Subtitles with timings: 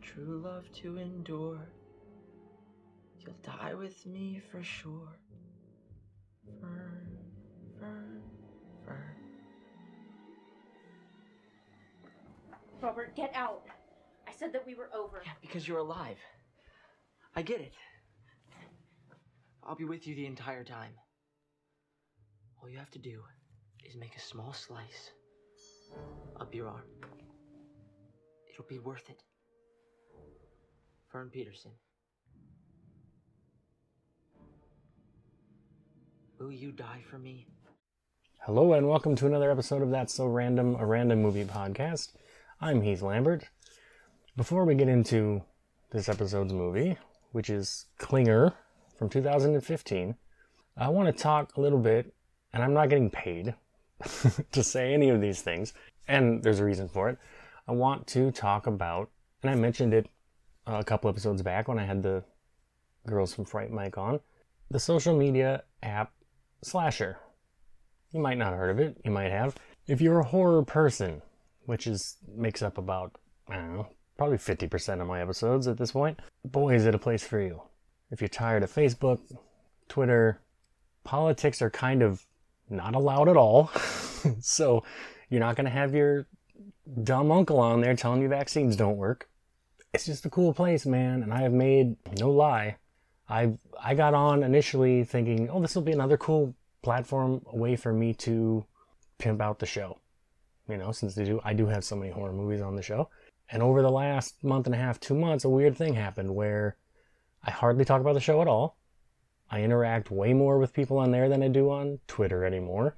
[0.00, 1.68] true love to endure.
[3.18, 5.18] You'll die with me for sure.
[6.60, 7.08] Fern,
[7.78, 8.22] Fern,
[8.84, 9.14] Fern.
[12.80, 13.64] Robert, get out.
[14.26, 15.22] I said that we were over.
[15.24, 16.18] Yeah, because you're alive.
[17.34, 17.74] I get it.
[19.62, 20.92] I'll be with you the entire time.
[22.62, 23.22] All you have to do
[23.84, 25.12] is make a small slice
[26.40, 26.84] up your arm.
[28.52, 29.22] It'll be worth it.
[31.10, 31.70] Fern Peterson.
[36.38, 37.46] Will you die for me?
[38.40, 42.12] Hello and welcome to another episode of That's So Random, a random movie podcast.
[42.60, 43.44] I'm Heath Lambert.
[44.36, 45.42] Before we get into
[45.92, 46.98] this episode's movie,
[47.32, 48.52] which is Clinger
[48.98, 50.14] from 2015,
[50.76, 52.12] I want to talk a little bit,
[52.52, 53.54] and I'm not getting paid
[54.52, 55.72] to say any of these things,
[56.06, 57.16] and there's a reason for it.
[57.66, 59.08] I want to talk about,
[59.42, 60.10] and I mentioned it
[60.68, 62.22] a couple episodes back when I had the
[63.06, 64.20] girls from Fright Mike on,
[64.70, 66.12] the social media app
[66.62, 67.18] Slasher.
[68.12, 69.56] You might not have heard of it, you might have.
[69.86, 71.22] If you're a horror person,
[71.66, 73.12] which is makes up about,
[73.48, 76.98] I don't know, probably 50% of my episodes at this point, boy, is it a
[76.98, 77.62] place for you.
[78.10, 79.20] If you're tired of Facebook,
[79.88, 80.40] Twitter,
[81.04, 82.24] politics are kind of
[82.68, 83.68] not allowed at all.
[84.40, 84.84] so
[85.28, 86.26] you're not going to have your
[87.02, 89.28] dumb uncle on there telling you vaccines don't work.
[89.92, 91.22] It's just a cool place, man.
[91.22, 92.76] And I have made, no lie,
[93.28, 97.76] I I got on initially thinking, oh, this will be another cool platform, a way
[97.76, 98.64] for me to
[99.18, 99.98] pimp out the show.
[100.68, 103.08] You know, since they do, I do have so many horror movies on the show.
[103.50, 106.76] And over the last month and a half, two months, a weird thing happened where
[107.42, 108.76] I hardly talk about the show at all.
[109.50, 112.96] I interact way more with people on there than I do on Twitter anymore.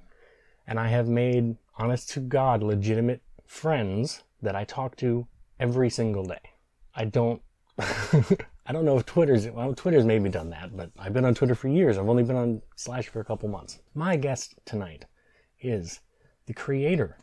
[0.67, 5.27] And I have made, honest to God, legitimate friends that I talk to
[5.59, 6.50] every single day.
[6.95, 7.41] I don't
[7.77, 11.55] I don't know if Twitter's well Twitter's maybe done that, but I've been on Twitter
[11.55, 11.97] for years.
[11.97, 13.79] I've only been on Slash for a couple months.
[13.95, 15.05] My guest tonight
[15.59, 16.01] is
[16.45, 17.17] the creator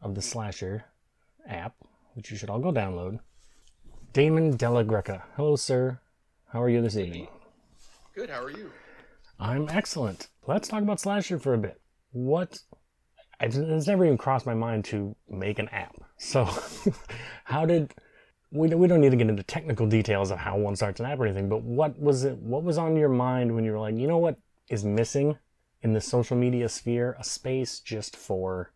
[0.00, 0.84] of the Slasher
[1.48, 1.74] app,
[2.14, 3.18] which you should all go download.
[4.12, 5.22] Damon Della Greca.
[5.36, 6.00] Hello, sir.
[6.48, 7.28] How are you this evening?
[8.14, 8.30] Good.
[8.30, 8.70] How are you?
[9.40, 10.28] I'm excellent.
[10.46, 11.80] Let's talk about Slasher for a bit.
[12.12, 12.60] What?
[13.40, 15.96] It's never even crossed my mind to make an app.
[16.18, 16.48] So,
[17.44, 17.92] how did
[18.52, 21.06] we don't, we don't need to get into technical details of how one starts an
[21.06, 22.36] app or anything, but what was it?
[22.36, 24.36] What was on your mind when you were like, you know what
[24.68, 25.38] is missing
[25.80, 27.16] in the social media sphere?
[27.18, 28.72] A space just for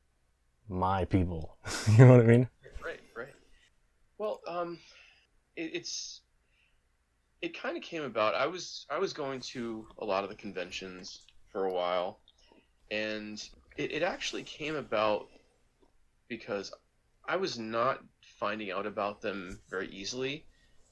[0.69, 1.59] my people.
[1.93, 2.49] you know what I mean?
[2.83, 3.35] Right, right.
[4.19, 4.79] Well, um,
[5.57, 6.23] it, it's
[7.43, 8.35] it kind of came about.
[8.35, 11.23] I was I was going to a lot of the conventions
[11.53, 12.21] for a while,
[12.91, 15.29] and it, it actually came about
[16.29, 16.73] because
[17.29, 18.01] I was not
[18.39, 20.45] finding out about them very easily.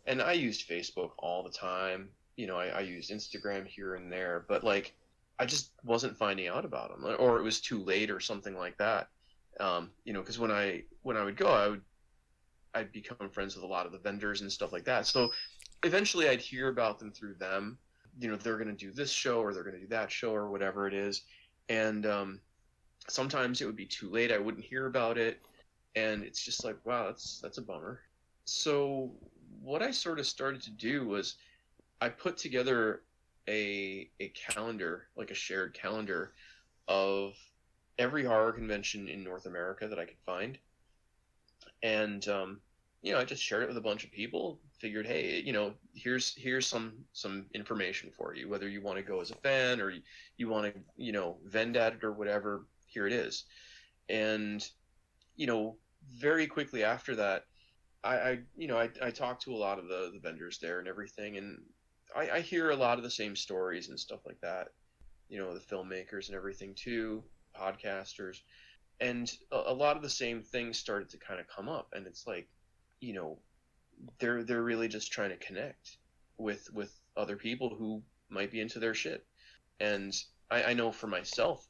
[0.07, 2.09] And I used Facebook all the time.
[2.37, 4.95] You know, I, I used Instagram here and there, but like,
[5.39, 8.77] I just wasn't finding out about them, or it was too late, or something like
[8.79, 9.09] that.
[9.59, 11.83] Um, you know, because when I when I would go, I would
[12.75, 15.07] I'd become friends with a lot of the vendors and stuff like that.
[15.07, 15.33] So
[15.83, 17.79] eventually, I'd hear about them through them.
[18.21, 20.33] You know, they're going to do this show, or they're going to do that show,
[20.33, 21.23] or whatever it is.
[21.69, 22.41] And um,
[23.09, 24.31] sometimes it would be too late.
[24.31, 25.41] I wouldn't hear about it
[25.97, 28.01] and it's just like wow that's that's a bummer.
[28.45, 29.13] So
[29.63, 31.37] what i sort of started to do was
[32.01, 33.03] i put together
[33.49, 36.33] a a calendar like a shared calendar
[36.89, 37.35] of
[37.99, 40.59] every horror convention in north america that i could find.
[41.83, 42.61] And um,
[43.03, 45.73] you know i just shared it with a bunch of people figured hey you know
[45.95, 49.81] here's here's some some information for you whether you want to go as a fan
[49.81, 50.03] or you,
[50.37, 53.45] you want to you know vend at it or whatever here it is.
[54.09, 54.67] And
[55.37, 55.77] you know
[56.11, 57.45] very quickly after that,
[58.03, 60.79] I, I you know I, I talked to a lot of the, the vendors there
[60.79, 61.59] and everything, and
[62.15, 64.69] I, I hear a lot of the same stories and stuff like that.
[65.29, 67.25] You know, the filmmakers and everything too,
[67.59, 68.39] podcasters,
[69.01, 72.07] and a, a lot of the same things started to kind of come up, and
[72.07, 72.49] it's like,
[73.01, 73.39] you know,
[74.19, 75.99] they're they're really just trying to connect
[76.39, 79.27] with with other people who might be into their shit,
[79.81, 80.15] and
[80.51, 81.67] I, I know for myself,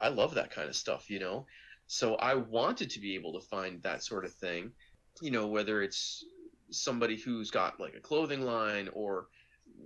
[0.00, 1.08] I love that kind of stuff.
[1.08, 1.46] You know,
[1.92, 4.72] so I wanted to be able to find that sort of thing,
[5.20, 6.24] you know, whether it's
[6.70, 9.26] somebody who's got like a clothing line or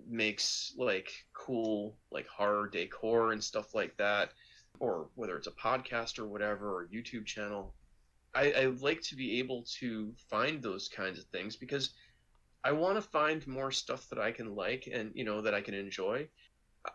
[0.08, 4.30] makes like cool like horror decor and stuff like that,
[4.78, 7.74] or whether it's a podcast or whatever or YouTube channel.
[8.36, 11.90] I, I like to be able to find those kinds of things because
[12.62, 15.60] I want to find more stuff that I can like and you know that I
[15.60, 16.28] can enjoy.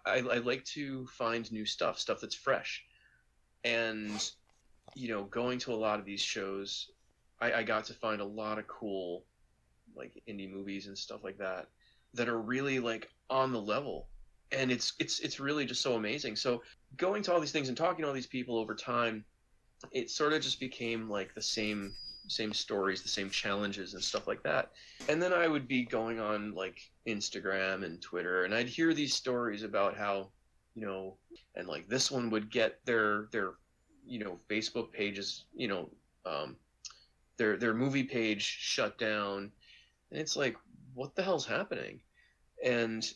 [0.06, 2.86] I, I like to find new stuff, stuff that's fresh.
[3.66, 4.32] And
[4.96, 6.92] you know, going to a lot of these shows,
[7.40, 9.24] I, I got to find a lot of cool
[9.96, 11.68] like indie movies and stuff like that
[12.14, 14.08] that are really like on the level.
[14.52, 16.36] And it's it's it's really just so amazing.
[16.36, 16.62] So
[16.98, 19.24] going to all these things and talking to all these people over time
[19.92, 21.94] it sort of just became like the same
[22.28, 24.72] same stories the same challenges and stuff like that.
[25.10, 29.14] And then i would be going on like instagram and twitter and i'd hear these
[29.14, 30.30] stories about how
[30.76, 31.18] you know
[31.56, 33.54] and like this one would get their their
[34.06, 35.90] you know facebook pages you know
[36.26, 36.56] um
[37.38, 39.52] their their movie page shut down.
[40.12, 40.56] And it's like
[40.94, 42.02] what the hell's happening?
[42.64, 43.12] And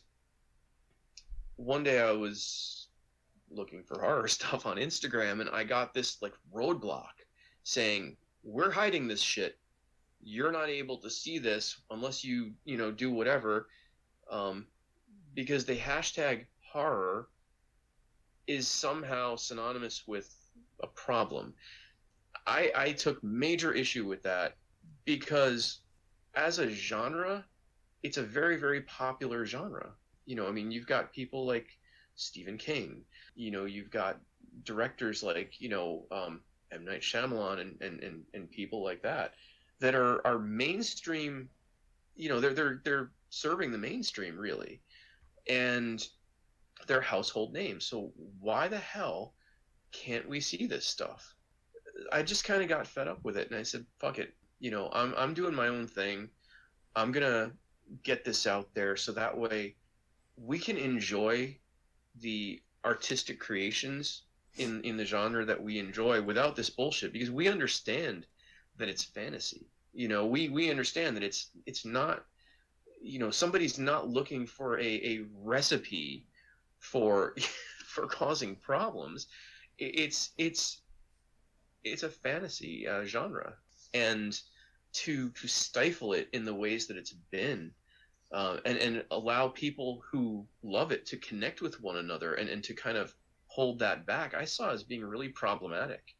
[1.57, 2.89] one day i was
[3.49, 7.13] looking for horror stuff on instagram and i got this like roadblock
[7.63, 9.57] saying we're hiding this shit.
[10.21, 13.67] You're not able to see this unless you you know do whatever.
[14.31, 14.67] Um,
[15.33, 17.27] because the hashtag horror
[18.47, 20.33] is somehow synonymous with
[20.85, 21.53] a problem.
[22.47, 24.55] I i took major issue with that
[25.05, 25.79] because
[26.35, 27.45] as a genre
[28.03, 29.89] it's a very very popular genre.
[30.25, 31.67] You know i mean you've got people like
[32.15, 33.03] stephen king
[33.35, 34.19] you know you've got
[34.63, 36.41] directors like you know um,
[36.71, 36.85] M.
[36.85, 39.33] Night Shyamalan and, and, and, and people like that
[39.79, 41.49] that are, are mainstream
[42.15, 44.81] you know they're they're they're serving the mainstream really
[45.47, 46.07] and
[46.87, 47.85] they're household names.
[47.85, 49.33] So why the hell
[50.03, 51.35] can't we see this stuff?
[52.11, 54.33] I just kind of got fed up with it and i said fuck it.
[54.59, 56.29] You know i'm i'm doing my own thing.
[56.95, 57.51] I'm to
[58.03, 59.75] get this out there so that way
[60.37, 61.57] we can enjoy
[62.19, 64.23] the artistic creations
[64.57, 68.25] in in the genre that we enjoy without this bullshit because we understand
[68.77, 69.67] that it's fantasy.
[69.93, 72.25] You know we we understand that it's it's not
[73.01, 76.25] you know somebody's not looking for a, a recipe
[76.79, 77.35] for
[77.85, 79.27] for causing problems
[79.77, 80.81] it's it's
[81.83, 83.53] it's a fantasy uh, genre.
[83.93, 84.39] And
[84.93, 87.71] to to stifle it in the ways that it's been
[88.31, 92.63] uh, and and allow people who love it to connect with one another and, and
[92.63, 93.13] to kind of
[93.47, 96.15] hold that back i saw as being really problematic.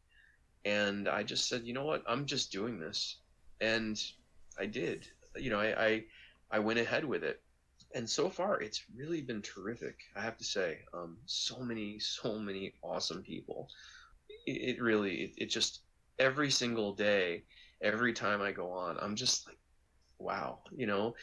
[0.66, 2.04] And i just said you know what?
[2.08, 3.18] I'm just doing this.
[3.62, 4.02] And
[4.60, 5.08] i did.
[5.36, 6.04] You know i i,
[6.52, 7.42] I went ahead with it
[7.96, 12.38] and so far it's really been terrific i have to say um, so many so
[12.38, 13.68] many awesome people
[14.46, 15.82] it, it really it, it just
[16.20, 17.44] every single day
[17.82, 19.58] every time i go on i'm just like
[20.20, 21.16] wow you know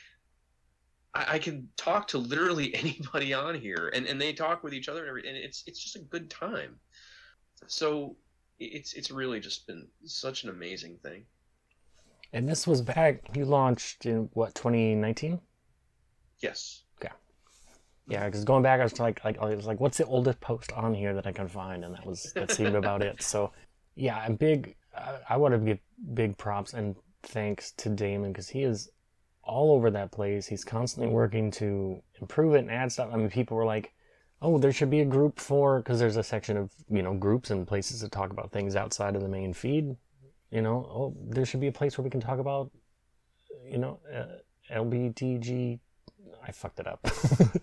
[1.14, 4.88] I, I can talk to literally anybody on here, and, and they talk with each
[4.88, 6.76] other, and, every, and it's it's just a good time.
[7.66, 8.16] So
[8.58, 11.24] it's it's really just been such an amazing thing.
[12.32, 13.36] And this was back.
[13.36, 15.40] You launched in what 2019?
[16.42, 16.82] Yes.
[17.00, 17.12] Okay.
[18.08, 20.72] Yeah, because going back, I was like, like I was like, what's the oldest post
[20.72, 21.84] on here that I can find?
[21.84, 23.22] And that was that seemed about it.
[23.22, 23.52] So,
[23.94, 24.76] yeah, I'm big.
[24.96, 25.78] I, I want to give
[26.14, 28.90] big props and thanks to Damon because he is
[29.44, 30.46] all over that place.
[30.46, 33.10] He's constantly working to improve it and add stuff.
[33.12, 33.92] I mean, people were like,
[34.40, 37.50] "Oh, there should be a group for," because there's a section of you know groups
[37.50, 39.96] and places to talk about things outside of the main feed.
[40.50, 42.70] You know, oh, there should be a place where we can talk about,
[43.64, 44.26] you know, uh,
[44.70, 45.80] LBTG.
[46.46, 47.06] I fucked it up.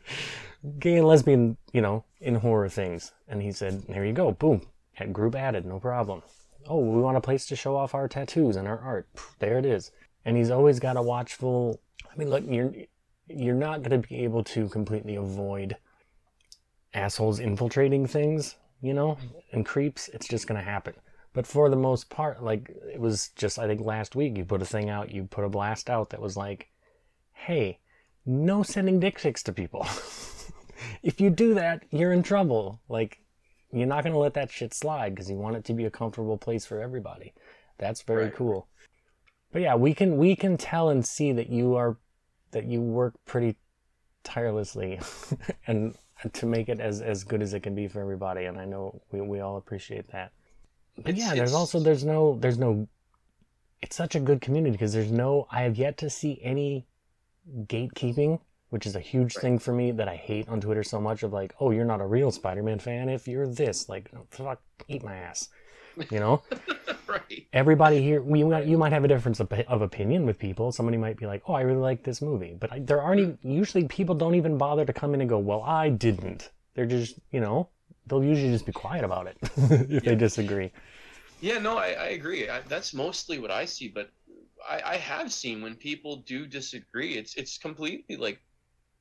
[0.79, 3.11] Gay and lesbian, you know, in horror things.
[3.27, 4.61] And he said, "There you go, boom,
[4.93, 6.21] had group added, no problem."
[6.67, 9.07] Oh, we want a place to show off our tattoos and our art.
[9.39, 9.91] There it is
[10.25, 11.79] and he's always got a watchful.
[12.11, 12.73] I mean, look, you're
[13.27, 15.77] you're not going to be able to completely avoid
[16.93, 19.17] assholes infiltrating things, you know,
[19.51, 20.07] and creeps.
[20.09, 20.93] It's just going to happen.
[21.33, 24.61] But for the most part, like it was just I think last week you put
[24.61, 26.69] a thing out, you put a blast out that was like,
[27.33, 27.79] "Hey,
[28.29, 29.85] no sending dick pics to people.
[31.03, 33.19] if you do that, you're in trouble." Like
[33.71, 35.91] you're not going to let that shit slide because you want it to be a
[35.91, 37.33] comfortable place for everybody.
[37.77, 38.35] That's very right.
[38.35, 38.67] cool
[39.51, 41.97] but yeah, we can we can tell and see that you are
[42.51, 43.55] that you work pretty
[44.23, 44.99] tirelessly
[45.67, 45.95] and
[46.33, 49.01] to make it as as good as it can be for everybody and I know
[49.11, 50.31] we we all appreciate that.
[50.97, 52.87] But it's, yeah, there's also there's no there's no
[53.81, 56.85] it's such a good community because there's no I have yet to see any
[57.65, 59.41] gatekeeping, which is a huge right.
[59.41, 62.01] thing for me that I hate on Twitter so much of like, oh, you're not
[62.01, 65.49] a real Spider-Man fan if you're this, like oh, fuck eat my ass.
[66.11, 66.43] You know?
[67.07, 67.47] right.
[67.51, 70.71] Everybody here, we, you might have a difference of, of, opinion with people.
[70.71, 72.55] Somebody might be like, oh, I really like this movie.
[72.57, 75.39] But I, there aren't even, usually people don't even bother to come in and go,
[75.39, 76.51] well, I didn't.
[76.75, 77.69] They're just, you know,
[78.07, 79.99] they'll usually just be quiet about it if yeah.
[79.99, 80.71] they disagree.
[81.41, 82.49] Yeah, no, I, I agree.
[82.49, 83.87] I, that's mostly what I see.
[83.87, 84.09] But
[84.67, 88.41] I, I have seen when people do disagree, it's it's completely like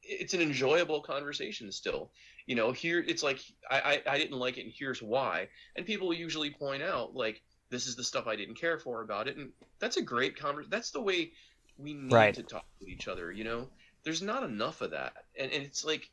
[0.02, 2.12] it's an enjoyable conversation still
[2.46, 5.86] you know here it's like I, I, I didn't like it and here's why and
[5.86, 9.36] people usually point out like this is the stuff i didn't care for about it
[9.36, 11.32] and that's a great conversation that's the way
[11.76, 12.36] We need Right.
[12.36, 13.30] to talk with each other.
[13.32, 13.70] You know,
[14.04, 16.10] there's not enough of that, and, and it's like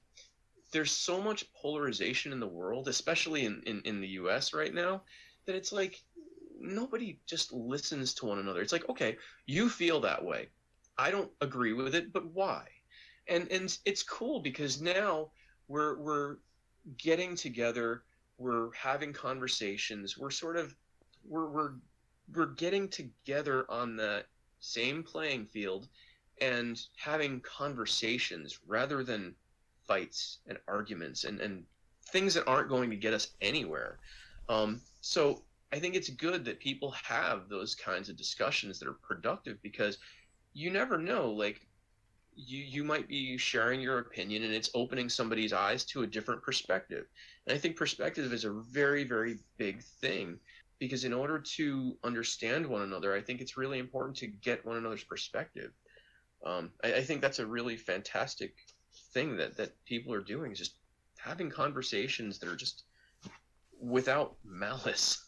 [0.71, 4.53] there's so much polarization in the world, especially in, in in the U.S.
[4.53, 5.03] right now,
[5.45, 6.03] that it's like
[6.65, 8.61] nobody just listens to one another.
[8.61, 10.49] It's like, okay, you feel that way.
[10.97, 12.65] I don't agree with it, but why?
[13.27, 15.29] And and it's cool because now
[15.67, 16.37] we're we're
[16.97, 18.03] getting together,
[18.37, 20.75] we're having conversations, we're sort of
[21.27, 21.73] we're we're
[22.33, 24.23] we're getting together on the
[24.59, 25.87] same playing field
[26.41, 29.35] and having conversations rather than
[29.87, 31.63] fights and arguments and, and
[32.09, 33.99] things that aren't going to get us anywhere.
[34.49, 35.43] Um, so
[35.73, 39.97] I think it's good that people have those kinds of discussions that are productive because
[40.53, 41.67] you never know, like
[42.35, 46.43] you you might be sharing your opinion and it's opening somebody's eyes to a different
[46.43, 47.05] perspective.
[47.47, 50.39] And I think perspective is a very, very big thing
[50.79, 54.77] because in order to understand one another, I think it's really important to get one
[54.77, 55.71] another's perspective.
[56.45, 58.53] Um, I, I think that's a really fantastic
[59.13, 60.77] thing that, that people are doing is just
[61.17, 62.83] having conversations that are just
[63.79, 65.24] without malice.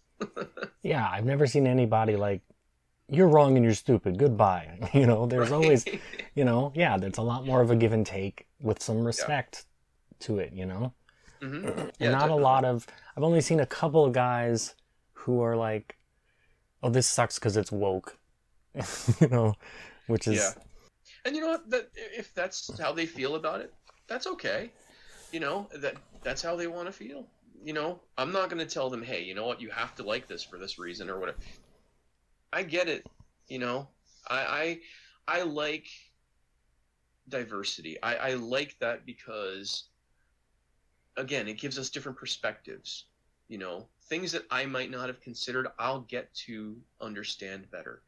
[0.84, 2.42] Yeah, I've never seen anybody like,
[3.10, 4.18] you're wrong and you're stupid.
[4.18, 4.90] Goodbye.
[4.94, 5.86] You know, there's always,
[6.36, 9.66] you know, yeah, there's a lot more of a give and take with some respect
[10.20, 10.94] to it, you know?
[11.42, 11.68] hmm
[12.00, 14.74] and not a lot of, I've only seen a couple of guys
[15.14, 15.98] who are like,
[16.82, 18.18] oh, this sucks because it's woke,
[19.22, 19.54] you know,
[20.08, 20.64] which is, Yeah.
[21.26, 21.70] And you know what?
[21.70, 23.74] That if that's how they feel about it,
[24.08, 24.72] that's okay.
[25.34, 27.28] You know that that's how they want to feel.
[27.64, 29.62] You know, I'm not going to tell them, hey, you know what?
[29.62, 31.38] You have to like this for this reason or whatever.
[32.54, 33.06] I get it.
[33.48, 33.90] You know,
[34.30, 34.80] I
[35.28, 35.88] I, I like
[37.28, 38.02] diversity.
[38.02, 39.86] I, I like that because
[41.18, 43.06] again, it gives us different perspectives.
[43.50, 48.02] You know, things that I might not have considered, I'll get to understand better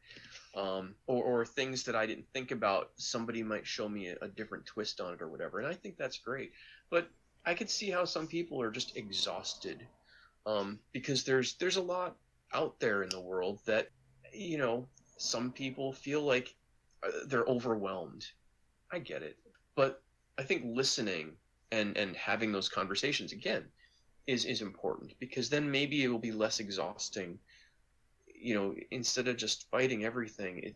[0.54, 4.28] um, or, or things that I didn't think about, somebody might show me a, a
[4.28, 5.58] different twist on it or whatever.
[5.58, 6.52] And I think that's great.
[6.90, 7.08] But
[7.44, 9.86] I could see how some people are just exhausted
[10.46, 12.16] um, because there's there's a lot
[12.52, 13.88] out there in the world that
[14.32, 16.54] you know some people feel like
[17.02, 18.26] uh, they're overwhelmed.
[18.92, 19.38] I get it,
[19.76, 20.02] but
[20.38, 21.32] I think listening
[21.72, 23.64] and and having those conversations again
[24.26, 27.38] is is important because then maybe it will be less exhausting
[28.40, 30.74] you know, instead of just fighting everything, it,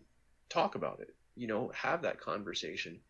[0.49, 1.15] talk about it.
[1.37, 3.01] You know, have that conversation.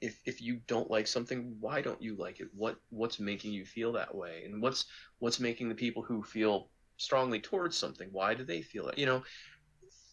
[0.00, 2.48] If if you don't like something, why don't you like it?
[2.54, 4.42] What what's making you feel that way?
[4.44, 4.86] And what's
[5.18, 8.98] what's making the people who feel strongly towards something, why do they feel it?
[8.98, 9.22] You know,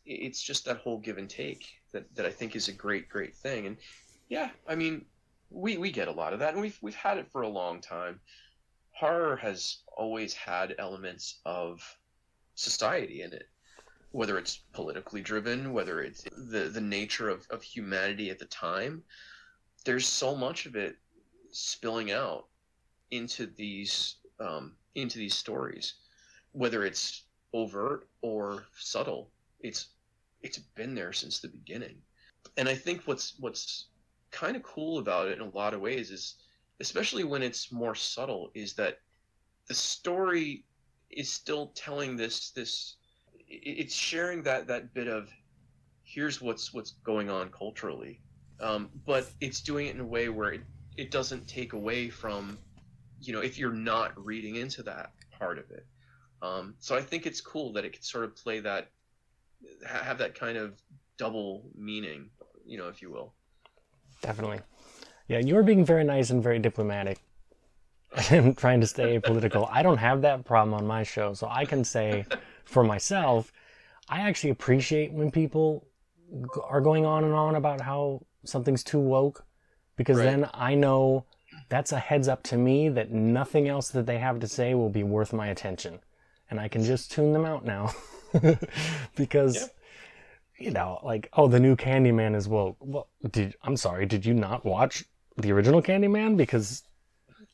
[0.06, 3.36] it's just that whole give and take that, that I think is a great, great
[3.36, 3.66] thing.
[3.66, 3.78] And
[4.30, 5.06] yeah, I mean,
[5.50, 7.82] we, we get a lot of that and we've we've had it for a long
[7.82, 8.20] time.
[8.92, 11.82] Horror has always had elements of
[12.56, 13.50] society in it
[14.12, 19.04] whether it's politically driven, whether it's the the nature of, of humanity at the time,
[19.86, 20.98] there's so much of it
[21.52, 22.48] spilling out
[23.12, 25.94] into these um, into these stories,
[26.52, 27.24] whether it's
[27.54, 29.30] overt or subtle.
[29.62, 29.88] It's
[30.42, 31.96] it's been there since the beginning,
[32.58, 33.86] and I think what's what's
[34.32, 36.36] kind of cool about it in a lot of ways is,
[36.82, 39.00] especially when it's more subtle, is that
[39.68, 40.66] the story
[41.12, 42.96] is still telling this this
[43.48, 45.30] it's sharing that that bit of
[46.04, 48.20] here's what's what's going on culturally
[48.60, 50.62] um, but it's doing it in a way where it,
[50.98, 52.58] it doesn't take away from
[53.22, 55.86] you know if you're not reading into that part of it
[56.42, 58.90] um, so i think it's cool that it can sort of play that
[59.86, 60.74] have that kind of
[61.18, 62.30] double meaning
[62.66, 63.34] you know if you will
[64.22, 64.60] definitely.
[65.28, 67.20] Yeah, you're being very nice and very diplomatic
[68.30, 69.68] and trying to stay political.
[69.72, 72.26] I don't have that problem on my show, so I can say
[72.66, 73.52] for myself,
[74.10, 75.88] I actually appreciate when people
[76.68, 79.46] are going on and on about how something's too woke
[79.96, 80.26] because Right.
[80.26, 81.26] then I know
[81.70, 84.90] that's a heads up to me that nothing else that they have to say will
[84.90, 86.00] be worth my attention.
[86.50, 87.92] And I can just tune them out now
[89.16, 89.68] because Yeah.
[90.66, 92.78] you know, like, oh, the new Candyman is woke.
[92.80, 95.04] Well, did I'm sorry, did you not watch
[95.38, 96.38] the original Candyman?
[96.38, 96.84] Because,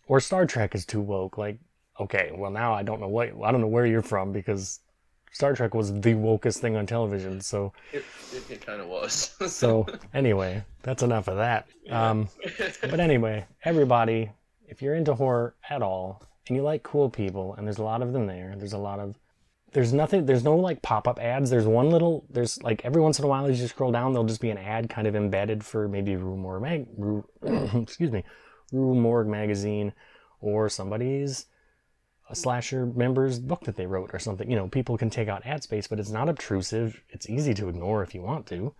[0.07, 1.38] or Star Trek is too woke.
[1.38, 1.60] Like,
[2.00, 4.79] okay, well now I don't know what I don't know where you're from because
[5.31, 7.41] Star Trek was the wokest thing on television.
[7.41, 11.67] So, it, it, it kind of was so anyway, that's enough of that.
[11.89, 12.27] Um,
[12.81, 14.31] but anyway, everybody,
[14.67, 18.01] if you're into horror at all and you like cool people, and there's a lot
[18.01, 19.17] of them there, there's a lot of
[19.73, 23.25] there's nothing there's no like pop-up ads there's one little there's like every once in
[23.25, 25.88] a while as you scroll down there'll just be an ad kind of embedded for
[25.88, 27.25] maybe rue morgue mag rue,
[27.81, 28.23] excuse me
[28.71, 29.93] rue morgue magazine
[30.41, 31.45] or somebody's
[32.31, 35.45] a slasher member's book that they wrote or something you know people can take out
[35.45, 38.73] ad space but it's not obtrusive it's easy to ignore if you want to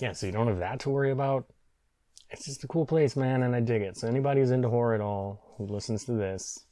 [0.00, 1.46] yeah, so you don't have that to worry about.
[2.30, 3.96] It's just a cool place, man, and I dig it.
[3.96, 6.66] So anybody who's into horror at all who listens to this,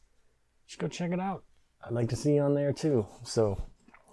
[0.67, 1.45] just go check it out.
[1.85, 3.07] I'd like to see you on there too.
[3.25, 3.63] So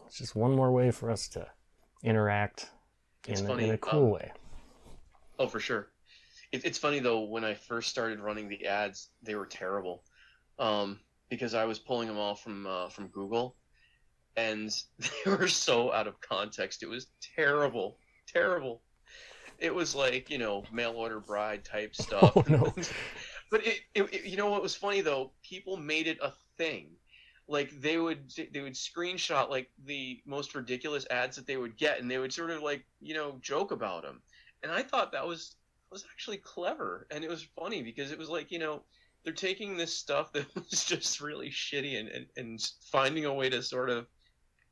[0.05, 1.47] it's just one more way for us to
[2.03, 2.69] interact
[3.27, 4.31] in, a- funny, in a cool um, way.
[5.39, 5.87] Oh, for sure.
[6.51, 7.21] It, it's funny though.
[7.21, 10.03] When I first started running the ads, they were terrible,
[10.59, 10.99] um,
[11.29, 13.55] because I was pulling them all from uh, from Google,
[14.35, 14.69] and
[14.99, 16.83] they were so out of context.
[16.83, 18.81] It was terrible, terrible.
[19.59, 22.33] It was like you know mail order bride type stuff.
[22.35, 22.73] Oh, no.
[23.51, 25.31] but it, it, it- you know what was funny though?
[25.43, 26.91] People made it a thing.
[27.47, 31.99] Like they would they would screenshot like the most ridiculous ads that they would get,
[31.99, 34.21] and they would sort of like you know joke about them
[34.63, 35.55] and I thought that was
[35.91, 38.83] was actually clever, and it was funny because it was like you know
[39.27, 43.49] they're taking this stuff that was just really shitty and, and, and finding a way
[43.49, 44.07] to sort of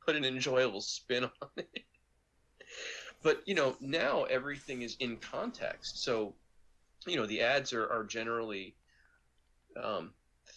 [0.05, 1.83] put an enjoyable spin on it.
[3.21, 6.35] But you know now everything is in context, so
[7.05, 8.77] you know the ads are, are generally
[9.83, 10.11] um,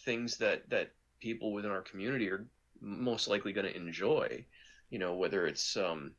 [0.05, 2.47] things that that people within our community are
[2.81, 4.45] most likely going to enjoy.
[4.91, 6.13] You know whether it's um,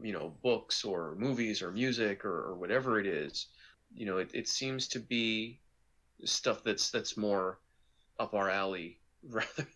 [0.00, 3.48] you know books or movies or music or, or whatever it is
[3.94, 5.60] you know it, it seems to be
[6.24, 7.58] stuff that's that's more
[8.18, 9.66] up our alley rather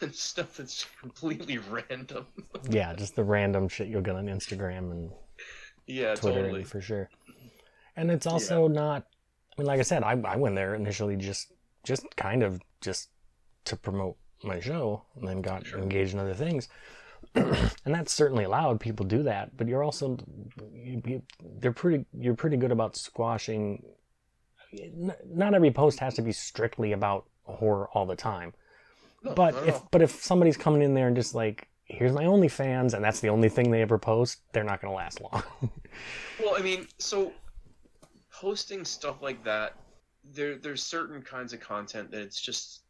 [0.00, 2.26] than stuff that's completely random
[2.70, 5.10] Yeah, just the random shit you'll get on Instagram and
[5.86, 7.10] yeah Twitter totally for sure.
[7.96, 9.06] And it's also not.
[9.58, 11.52] I mean, like I said, I, I went there initially just
[11.84, 13.10] just kind of just
[13.64, 15.80] to promote my show, and then got Sure.
[15.80, 16.68] engaged in other things.
[17.34, 18.80] and that's certainly allowed.
[18.80, 20.16] People do that, but you're also
[20.72, 21.22] you, you,
[21.58, 22.06] they're pretty.
[22.12, 23.82] You're pretty good about squashing.
[25.26, 28.52] Not every post has to be strictly about horror all the time.
[29.22, 32.94] No, But if but if somebody's coming in there and just like, here's my OnlyFans,
[32.94, 35.42] and that's the only thing they ever post, they're not going to last long.
[36.42, 37.32] Well, I mean, so
[38.32, 39.74] posting stuff like that,
[40.32, 42.80] there there's certain kinds of content that it's just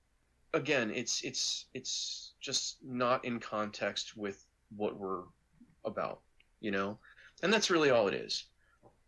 [0.55, 5.23] again, it's it's it's just not in context with what we're
[5.85, 6.21] about,
[6.61, 6.99] you know?
[7.43, 8.45] And that's really all it is.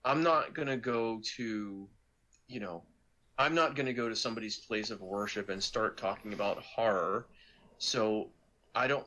[0.04, 1.86] I'm not going to go to,
[2.48, 2.82] you know,
[3.38, 7.26] I'm not going to go to somebody's place of worship and start talking about horror.
[7.78, 8.30] So
[8.74, 9.06] I don't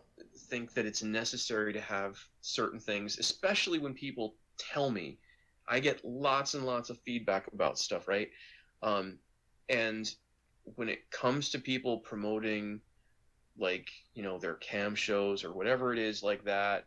[0.49, 5.19] think that it's necessary to have certain things, especially when people tell me.
[5.67, 8.29] I get lots and lots of feedback about stuff, right?
[8.83, 9.17] Um,
[9.69, 10.13] and
[10.75, 12.81] when it comes to people promoting,
[13.57, 16.85] like, you know, their cam shows or whatever it is like that,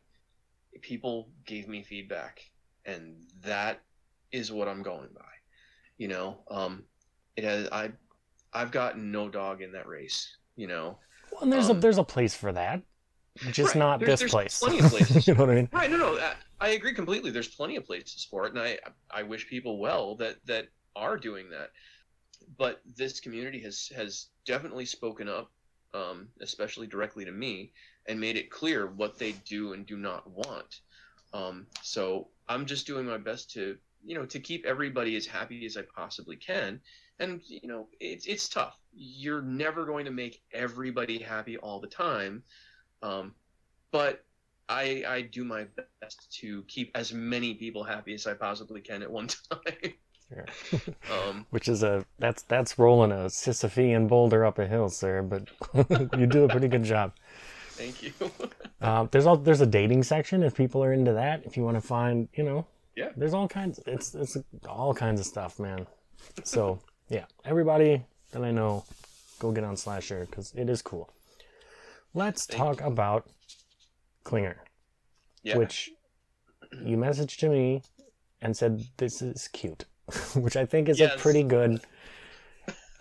[0.83, 2.41] people gave me feedback.
[2.85, 3.81] And that
[4.31, 5.38] is what I'm going by.
[5.99, 6.85] You know, um,
[7.37, 7.91] it has, I,
[8.53, 10.99] I've got no dog in that race, you know?
[11.33, 12.83] Well, and there's a Um, there's a place for that,
[13.51, 13.77] just Right.
[13.81, 14.59] not There- this there's place.
[14.61, 15.27] plenty of places.
[15.27, 15.69] you know what I mean?
[15.73, 15.91] Right.
[15.91, 16.19] No, no.
[16.19, 17.31] I, I agree completely.
[17.31, 18.79] There's plenty of places for it, and I
[19.11, 21.71] I wish people well that that are doing that.
[22.57, 25.51] But this community has has definitely spoken up,
[25.95, 27.73] um, especially directly to me,
[28.07, 30.81] and made it clear what they do and do not want.
[31.33, 33.77] Um, so I'm just doing my best to
[34.09, 36.81] you know to keep everybody as happy as I possibly can.
[37.21, 38.77] And you know it's it's tough.
[38.93, 42.43] You're never going to make everybody happy all the time.
[43.03, 43.35] Um,
[43.93, 44.25] but
[44.69, 45.67] I I do my
[46.01, 49.93] best to keep as many people happy as I possibly can at one time.
[50.31, 50.47] Sure.
[51.13, 55.23] um, Which is a that's that's rolling a Sisyphean boulder up a hill, sir.
[55.23, 55.49] But
[56.19, 57.13] you do a pretty good job.
[57.71, 58.13] thank you.
[58.81, 61.43] Uh, there's all there's a dating section if people are into that.
[61.45, 62.67] If you want to find, you know,
[62.99, 63.11] Yeah.
[63.17, 63.79] there's all kinds.
[63.87, 64.37] It's it's
[64.69, 65.87] all kinds of stuff, man.
[66.43, 68.85] So yeah, everybody that I know,
[69.39, 71.09] go get on Slasher because it is cool.
[72.13, 73.29] Let's Thank talk about
[74.25, 74.57] Clinger.
[75.45, 75.57] yeah.
[75.57, 75.91] which
[76.85, 77.83] you messaged to me
[78.43, 79.85] and said this is cute,
[80.35, 81.81] which I think is a pretty good.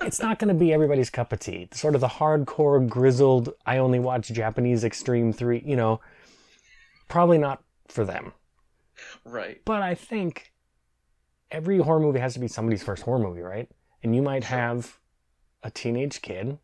[0.01, 1.69] It's not going to be everybody's cup of tea.
[1.73, 3.55] Sort of the hardcore, grizzled.
[3.65, 5.63] I only watch Japanese Extreme Three.
[5.65, 6.01] You know,
[7.07, 8.33] probably not for them.
[9.23, 9.61] Right.
[9.65, 10.53] But I think
[11.51, 13.69] every horror movie has to be somebody's first horror movie, right?
[14.03, 14.97] And you might have
[15.63, 16.57] a teenage kid,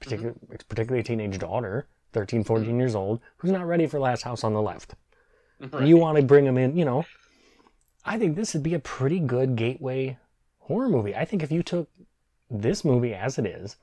[0.00, 0.34] particular,
[0.68, 4.52] particularly a teenage daughter, 13, 14 years old, who's not ready for Last House on
[4.52, 4.94] the Left
[5.72, 5.86] right.
[5.86, 7.04] you want to bring them in, you know,
[8.04, 10.18] I think this would be a pretty good gateway
[10.58, 11.14] horror movie.
[11.14, 11.88] I think if you took
[12.50, 13.76] this movie as it is,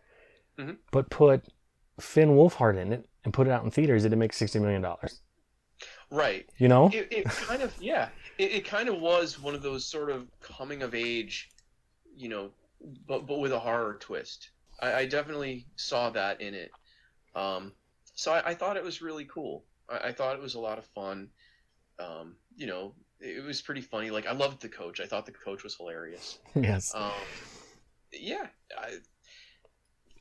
[0.58, 0.78] Mhm.
[0.92, 1.46] but put
[2.00, 5.22] Finn Wolfhard in it and put it out in theaters, it'd make sixty million dollars.
[6.12, 6.48] Right.
[6.58, 6.90] You know?
[6.94, 8.10] It, it kind of yeah.
[8.38, 11.50] It, it kind of was one of those sort of coming of age,
[12.16, 12.52] you know,
[13.08, 14.50] but but with a horror twist.
[14.82, 16.72] I, I definitely saw that in it.
[17.36, 17.74] Um,
[18.16, 19.66] so I, I thought it was really cool.
[19.90, 21.30] I, I thought it was a lot of fun.
[22.00, 24.10] Um, you know, it was pretty funny.
[24.10, 25.00] Like I loved the coach.
[25.00, 26.40] I thought the coach was hilarious.
[26.56, 26.94] yes.
[26.96, 27.12] Um,
[28.12, 28.98] yeah, I,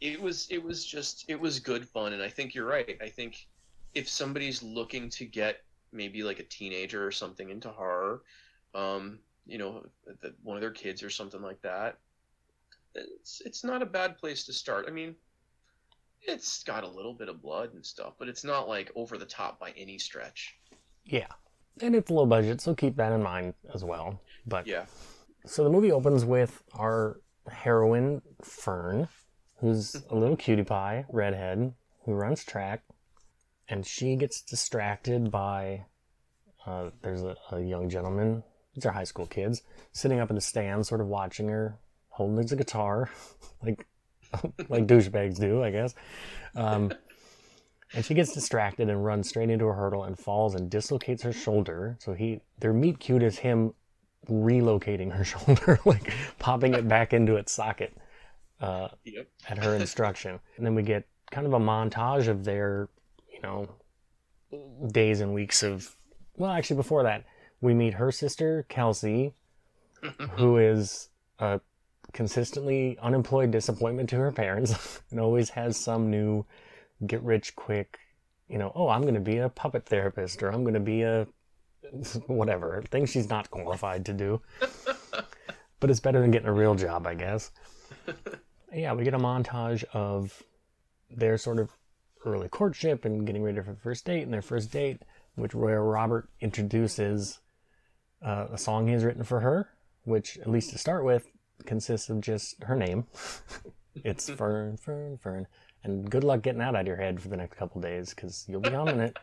[0.01, 2.99] it was it was just it was good fun, and I think you're right.
[3.01, 3.47] I think
[3.95, 8.23] if somebody's looking to get maybe like a teenager or something into horror,
[8.75, 9.85] um, you know,
[10.21, 11.99] the, one of their kids or something like that,
[12.95, 14.87] it's it's not a bad place to start.
[14.89, 15.15] I mean,
[16.23, 19.27] it's got a little bit of blood and stuff, but it's not like over the
[19.27, 20.57] top by any stretch.
[21.05, 21.29] Yeah.
[21.81, 24.21] And it's low budget, so keep that in mind as well.
[24.47, 24.87] But Yeah.
[25.47, 27.21] so the movie opens with our
[27.51, 29.09] heroine, Fern,
[29.61, 31.73] who's a little cutie pie, redhead,
[32.05, 32.83] who runs track,
[33.69, 35.85] and she gets distracted by
[36.67, 38.43] uh, there's a, a young gentleman,
[38.75, 41.79] these are high school kids, sitting up in the stand, sort of watching her,
[42.11, 43.11] holding his guitar,
[43.63, 43.87] like
[44.69, 45.95] like douchebags do, I guess.
[46.55, 46.93] Um,
[47.95, 51.33] and she gets distracted and runs straight into a hurdle and falls and dislocates her
[51.33, 51.97] shoulder.
[52.01, 53.73] So he, their meet cute is him
[54.29, 57.97] relocating her shoulder, like popping it back into its socket
[58.61, 59.29] uh, Yep.
[59.49, 60.39] at her instruction.
[60.59, 62.91] And then we get kind of a montage of their,
[63.39, 65.97] you know, days and weeks of.
[66.37, 67.25] Well, actually, before that,
[67.61, 69.35] we meet her sister Kelsey,
[70.33, 71.61] who is a
[72.13, 76.45] consistently unemployed disappointment to her parents and always has some new
[77.07, 77.99] get rich quick,
[78.49, 81.03] you know, oh, I'm going to be a puppet therapist or I'm going to be
[81.03, 81.27] a
[82.27, 84.41] whatever, thing she's not qualified to do.
[85.81, 87.53] but it's better than getting a real job, I guess.
[88.73, 90.43] yeah, we get a montage of
[91.11, 91.71] their sort of
[92.29, 95.03] early courtship and getting ready for the first date and their first date,
[95.35, 97.41] which where Robert introduces
[98.23, 99.69] uh, a song he has written for her,
[100.05, 101.29] which at least to start with
[101.67, 103.07] consists of just her name.
[104.05, 105.47] it's Fern, Fern, Fern,
[105.85, 108.45] and good luck getting that out of your head for the next couple days because
[108.49, 109.17] you'll be humming it.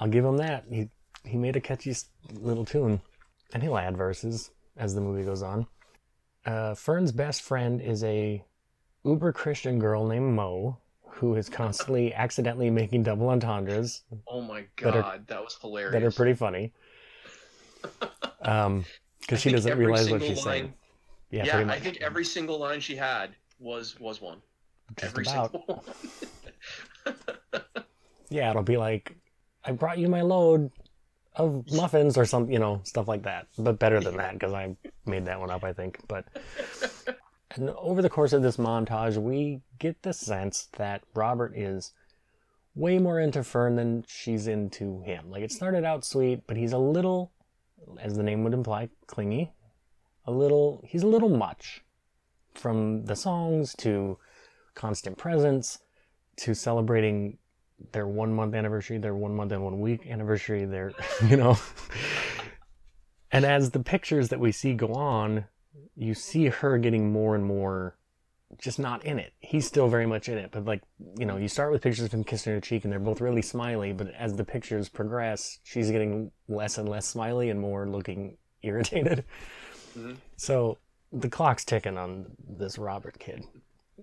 [0.00, 0.64] I'll give him that.
[0.70, 0.88] He
[1.24, 1.94] he made a catchy
[2.32, 3.00] little tune,
[3.52, 5.66] and he'll add verses as the movie goes on.
[6.44, 8.44] Uh, Fern's best friend is a
[9.04, 10.78] uber Christian girl named Mo,
[11.16, 15.92] who is constantly accidentally making double entendres Oh my That are- god, that was hilarious.
[15.92, 16.72] that are pretty funny.
[18.42, 18.84] Um,
[19.20, 20.74] because she doesn't realize what she's line- saying.
[21.30, 24.40] Yeah, Yeah, I think every single line she had was was one.
[24.96, 25.50] Just every about.
[25.52, 25.82] single
[27.04, 27.14] one.
[28.28, 29.16] Yeah, it'll be like,
[29.64, 30.70] I brought you my load
[31.36, 33.46] of muffins or some, you know, stuff like that.
[33.56, 34.76] But better than that because I
[35.06, 35.98] made that one up, I think.
[36.08, 36.24] But
[37.56, 41.92] and over the course of this montage, we get the sense that Robert is
[42.74, 45.30] way more into Fern than she's into him.
[45.30, 47.32] Like it started out sweet, but he's a little,
[48.00, 49.52] as the name would imply, clingy.
[50.26, 51.82] A little, he's a little much.
[52.54, 54.18] From the songs to
[54.74, 55.78] constant presence
[56.36, 57.38] to celebrating
[57.92, 60.92] their one month anniversary, their one month and one week anniversary, their,
[61.26, 61.58] you know.
[63.32, 65.44] and as the pictures that we see go on,
[65.96, 67.96] you see her getting more and more
[68.58, 69.32] just not in it.
[69.40, 70.82] He's still very much in it, but like,
[71.18, 73.42] you know, you start with pictures of him kissing her cheek and they're both really
[73.42, 78.36] smiley, but as the pictures progress, she's getting less and less smiley and more looking
[78.62, 79.24] irritated.
[79.98, 80.16] Mhm.
[80.36, 80.78] So
[81.12, 82.26] the clock's ticking on
[82.58, 83.44] this Robert kid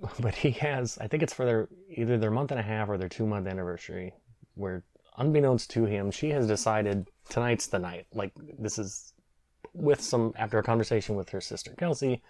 [0.19, 2.97] but he has i think it's for their either their month and a half or
[2.97, 4.13] their two month anniversary
[4.55, 4.83] where
[5.17, 9.12] unbeknownst to him she has decided tonight's the night like this is
[9.73, 12.21] with some after a conversation with her sister kelsey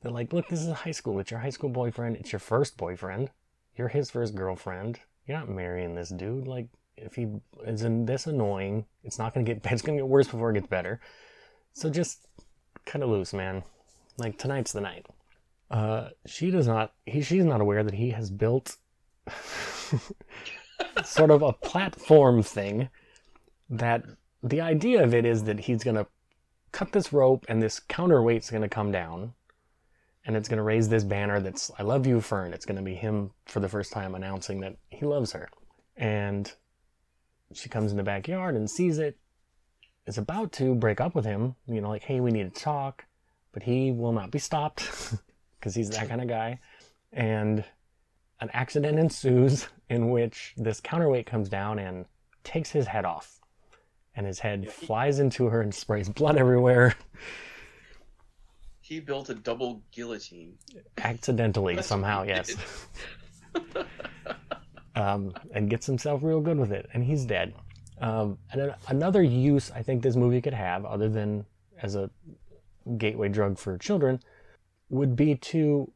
[0.00, 1.18] they're like look this is high school.
[1.20, 2.16] It's your high school boyfriend.
[2.16, 3.30] It's your first boyfriend.
[3.76, 5.00] You're his first girlfriend.
[5.26, 6.46] You're not marrying this dude.
[6.46, 7.28] Like if he
[7.66, 10.66] is in this annoying it's not gonna get it's gonna get worse before it gets
[10.66, 11.00] better.
[11.72, 12.26] So just
[12.86, 13.62] kind of loose man.
[14.16, 15.06] Like tonight's the night.
[15.70, 16.94] Uh, she does not.
[17.06, 18.76] He, she's not aware that he has built
[21.04, 22.88] sort of a platform thing.
[23.68, 24.04] That
[24.42, 26.06] the idea of it is that he's gonna
[26.72, 29.34] cut this rope, and this counterweight's gonna come down,
[30.24, 33.32] and it's gonna raise this banner that's "I love you, Fern." It's gonna be him
[33.46, 35.48] for the first time announcing that he loves her,
[35.96, 36.52] and
[37.52, 39.18] she comes in the backyard and sees it.
[40.06, 41.56] Is about to break up with him.
[41.66, 43.04] You know, like, hey, we need to talk,
[43.52, 45.14] but he will not be stopped.
[45.60, 46.58] because he's that kind of guy.
[47.12, 47.64] And
[48.40, 52.06] an accident ensues in which this counterweight comes down and
[52.42, 53.39] takes his head off.
[54.20, 56.94] And his head flies into her and sprays blood everywhere,
[58.82, 60.58] he built a double guillotine.
[60.98, 62.54] accidentally somehow, yes.
[64.94, 67.54] um, and gets himself real good with it, and he's dead.
[68.02, 71.46] Um, and then another use I think this movie could have, other than
[71.80, 72.10] as a
[72.98, 74.20] gateway drug for children,
[74.90, 75.90] would be to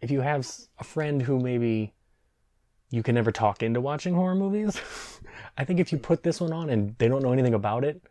[0.00, 0.48] if you have
[0.78, 1.94] a friend who maybe
[2.90, 4.80] you can never talk into watching horror movies.
[5.58, 8.02] I think if you put this one on and they don't know anything about it,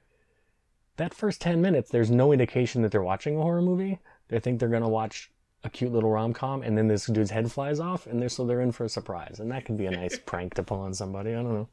[0.97, 3.99] that first 10 minutes, there's no indication that they're watching a horror movie.
[4.29, 5.31] They think they're going to watch
[5.63, 8.45] a cute little rom com, and then this dude's head flies off, and they're so
[8.45, 9.39] they're in for a surprise.
[9.39, 11.31] And that could be a nice prank to pull on somebody.
[11.31, 11.69] I don't know.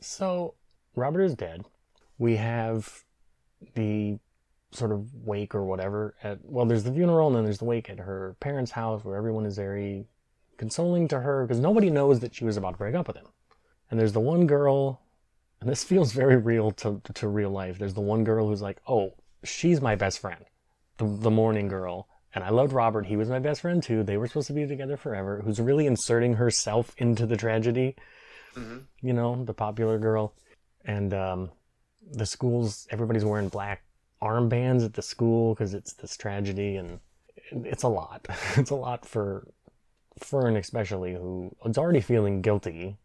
[0.00, 0.54] so,
[0.94, 1.64] Robert is dead.
[2.18, 3.02] We have
[3.74, 4.18] the
[4.72, 7.90] sort of wake or whatever at well there's the funeral and then there's the wake
[7.90, 10.06] at her parents house where everyone is very
[10.56, 13.26] consoling to her because nobody knows that she was about to break up with him
[13.92, 15.02] and there's the one girl
[15.60, 17.78] and this feels very real to, to real life.
[17.78, 20.44] There's the one girl who's like oh she's my best friend.
[20.96, 22.08] The, the morning girl.
[22.34, 23.06] And i loved robert.
[23.06, 24.02] He was my best friend too.
[24.02, 25.42] They were supposed to be together forever.
[25.44, 27.94] Who's really inserting herself into the tragedy
[28.54, 30.32] hmm you know the popular girl.
[30.86, 31.50] And um,
[32.10, 33.84] the schools everybody's wearing black
[34.22, 36.76] armbands at the school because it's this tragedy.
[36.76, 36.98] And
[37.52, 38.26] it's a lot.
[38.56, 39.46] It's a lot for
[40.18, 42.96] fern especially who is already feeling guilty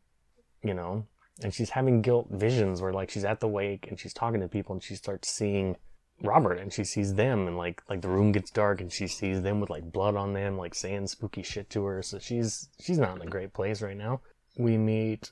[0.63, 1.05] you know
[1.43, 4.47] and she's having guilt visions where like she's at the wake and she's talking to
[4.47, 5.75] people and she starts seeing
[6.23, 9.41] robert and she sees them and like like the room gets dark and she sees
[9.41, 12.01] them with like blood on them like saying spooky shit to her.
[12.01, 14.21] So she's she's not in a great place right now.
[14.57, 15.31] We meet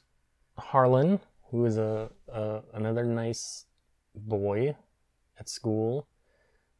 [0.58, 3.66] harlan who is a, a another nice
[4.16, 4.76] boy
[5.40, 6.08] at school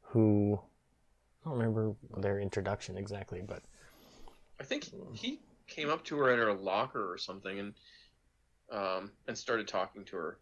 [0.02, 0.60] who
[1.44, 3.64] I don't remember their introduction exactly, but
[4.60, 7.74] I think he came up to her at her locker or something and
[8.72, 10.40] um, and started talking to her.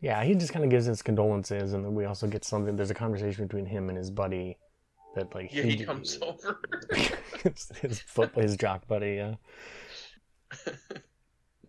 [0.00, 2.76] yeah, he just kind of gives his condolences, and then we also get something.
[2.76, 4.58] There's a conversation between him and his buddy
[5.14, 6.60] that like Yeah, he comes over.
[7.42, 9.34] his, his foot, his jock buddy, yeah.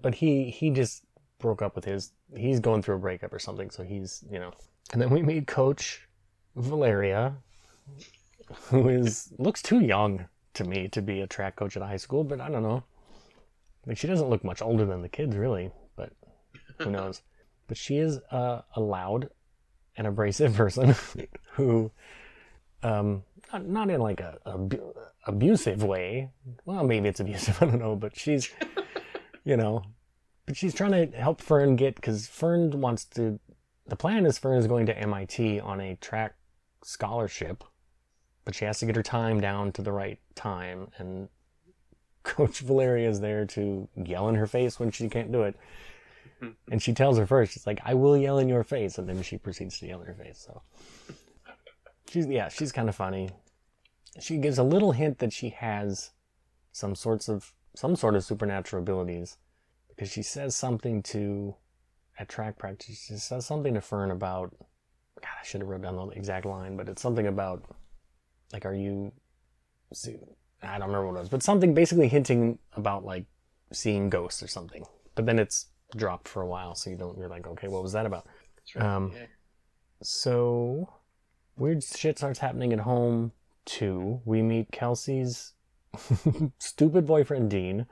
[0.02, 1.04] But he he just
[1.40, 2.12] broke up with his.
[2.36, 4.52] He's going through a breakup or something, so he's you know.
[4.94, 6.08] And then we meet Coach
[6.56, 7.36] Valeria,
[8.66, 11.98] who is looks too young to me to be a track coach at a high
[11.98, 12.84] school, but I don't know.
[13.86, 16.12] Like she doesn't look much older than the kids, really, but
[16.78, 17.22] who knows?
[17.68, 19.30] But she is uh, a loud
[19.98, 20.96] and abrasive person
[21.54, 21.92] who,
[22.84, 24.94] um, not, not in like a, a abu-
[25.26, 26.30] abusive way.
[26.66, 27.58] Well, maybe it's abusive.
[27.62, 28.50] I don't know, but she's,
[29.44, 29.84] you know,
[30.46, 33.40] but she's trying to help Fern get because Fern wants to.
[33.88, 36.36] The plan is Fern is going to MIT on a track
[36.84, 37.64] scholarship,
[38.46, 41.30] but she has to get her time down to the right time, and
[42.24, 45.56] Coach Valeria is there to yell in her face when she can't do it.
[46.42, 46.72] Mm-hmm.
[46.72, 48.98] And she tells her first, she's like, I will yell in your face.
[48.98, 50.46] And then she proceeds to yell in her face.
[50.46, 50.62] So
[52.10, 53.30] she's, yeah, she's kind of funny.
[54.20, 56.12] She gives a little hint that she has
[56.72, 59.38] some sorts of, some sort of supernatural abilities
[59.90, 61.56] because she says something to,
[62.20, 64.54] at track practice, she says something to Fern about,
[65.22, 67.64] God, I should have wrote down the exact line, but it's something about,
[68.52, 69.12] like, are you,
[70.64, 73.26] I don't remember what it was, but something basically hinting about, like,
[73.72, 74.86] seeing ghosts or something.
[75.16, 77.18] But then it's dropped for a while, so you don't.
[77.18, 78.28] You're like, okay, what was that about?
[78.76, 78.86] Right.
[78.86, 79.26] Um, yeah.
[80.04, 80.92] So
[81.58, 83.32] weird shit starts happening at home
[83.66, 84.22] too.
[84.26, 85.54] We meet Kelsey's
[86.58, 87.86] stupid boyfriend Dean,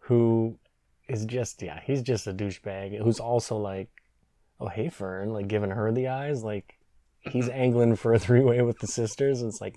[0.00, 0.58] who
[1.08, 3.02] is just yeah, he's just a douchebag.
[3.02, 3.88] Who's also like,
[4.58, 6.76] oh hey Fern, like giving her the eyes, like.
[7.22, 9.42] He's angling for a three-way with the sisters.
[9.42, 9.76] And it's like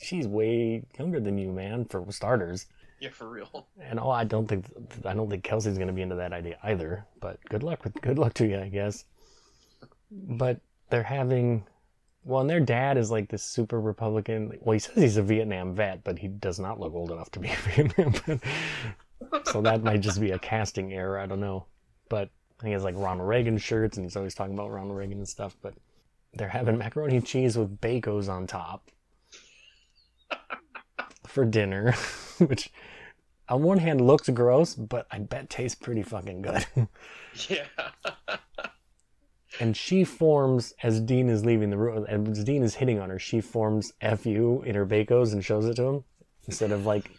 [0.00, 1.84] she's way younger than you, man.
[1.84, 2.66] For starters,
[3.00, 3.66] Yeah, for real.
[3.80, 4.66] and oh, I don't think
[5.04, 7.06] I don't think Kelsey's gonna be into that idea either.
[7.20, 9.04] But good luck with good luck to you, I guess.
[10.10, 11.66] But they're having,
[12.24, 14.58] well, and their dad is like this super Republican.
[14.60, 17.40] Well, he says he's a Vietnam vet, but he does not look old enough to
[17.40, 18.40] be a Vietnam vet.
[19.46, 21.18] so that might just be a casting error.
[21.18, 21.66] I don't know.
[22.08, 22.28] But
[22.64, 25.56] he has like Ronald Reagan shirts, and he's always talking about Ronald Reagan and stuff.
[25.62, 25.74] But
[26.34, 28.90] they're having macaroni and cheese with bacos on top
[31.26, 31.92] for dinner,
[32.38, 32.70] which
[33.48, 36.66] on one hand looks gross, but I bet tastes pretty fucking good.
[37.48, 37.64] Yeah.
[39.60, 43.08] and she forms as Dean is leaving the room, and as Dean is hitting on
[43.08, 46.04] her, she forms "fu" in her bacos and shows it to him
[46.46, 47.10] instead of like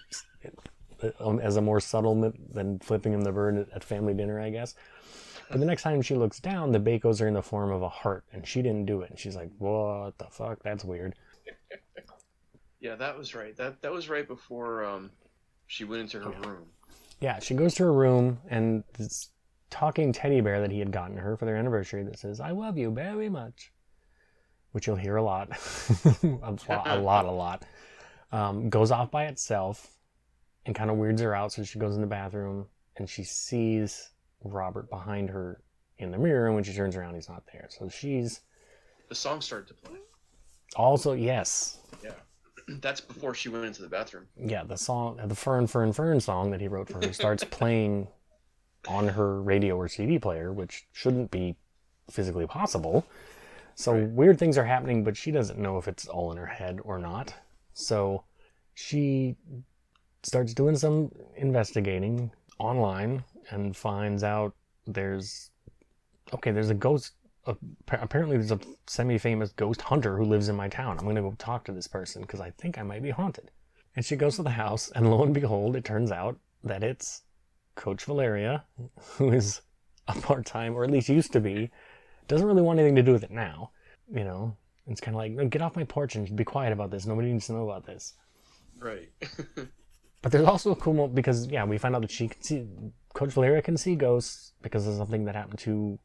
[1.19, 4.75] um, as a more subtle than flipping him the bird at family dinner, I guess.
[5.49, 7.89] But the next time she looks down, the bacos are in the form of a
[7.89, 9.09] heart, and she didn't do it.
[9.09, 10.63] And she's like, "What the fuck?
[10.63, 11.15] That's weird."
[12.79, 13.55] Yeah, that was right.
[13.55, 15.09] That that was right before um,
[15.67, 16.67] she went into her room.
[17.21, 19.29] Yeah, she goes to her room and this
[19.69, 22.77] talking teddy bear that he had gotten her for their anniversary that says, I love
[22.77, 23.71] you very much.
[24.73, 25.49] Which you'll hear a lot.
[26.23, 26.27] a
[26.69, 27.63] lot, a lot, a lot.
[28.33, 29.95] Um, goes off by itself
[30.65, 31.53] and kind of weirds her out.
[31.53, 32.65] So she goes in the bathroom
[32.97, 34.09] and she sees
[34.43, 35.61] Robert behind her
[35.97, 36.45] in the mirror.
[36.47, 37.67] And when she turns around, he's not there.
[37.69, 38.41] So she's
[39.09, 39.97] The song started to play.
[40.75, 42.11] also, yes, Yeah.
[42.81, 44.27] That's before she went into the bathroom.
[44.37, 48.07] yeah, the song, the Fern, Fern, Fern song that he wrote for her starts playing
[48.87, 51.55] on her radio or CD player, which shouldn't be
[52.09, 53.05] physically possible.
[53.75, 54.09] So Right.
[54.09, 56.99] weird things are happening, but she doesn't know if it's all in her head or
[56.99, 57.33] not.
[57.73, 58.23] So
[58.75, 59.35] she
[60.23, 64.53] starts doing some investigating online and finds out
[64.87, 65.51] there's
[66.33, 67.13] okay, there's a ghost.
[67.89, 70.97] Apparently, there's a semi-famous ghost hunter who lives in my town.
[70.97, 73.51] I'm gonna go talk to this person because I think I might be haunted.
[73.95, 77.23] And she goes to the house, and lo and behold, it turns out that it's
[77.75, 78.63] Coach Valeria,
[79.17, 79.61] who is
[80.07, 81.69] a part-time, or at least used to be,
[82.27, 83.71] doesn't really want anything to do with it now.
[84.13, 84.55] You know,
[84.87, 87.05] it's kind of like, "No, get off my porch and be quiet about this.
[87.05, 88.13] Nobody needs to know about this.
[88.79, 89.09] Right.
[90.23, 92.65] But there's also a cool moment because yeah, we find out that she can see
[93.13, 95.99] Coach Valeria can see ghosts because of something that happened to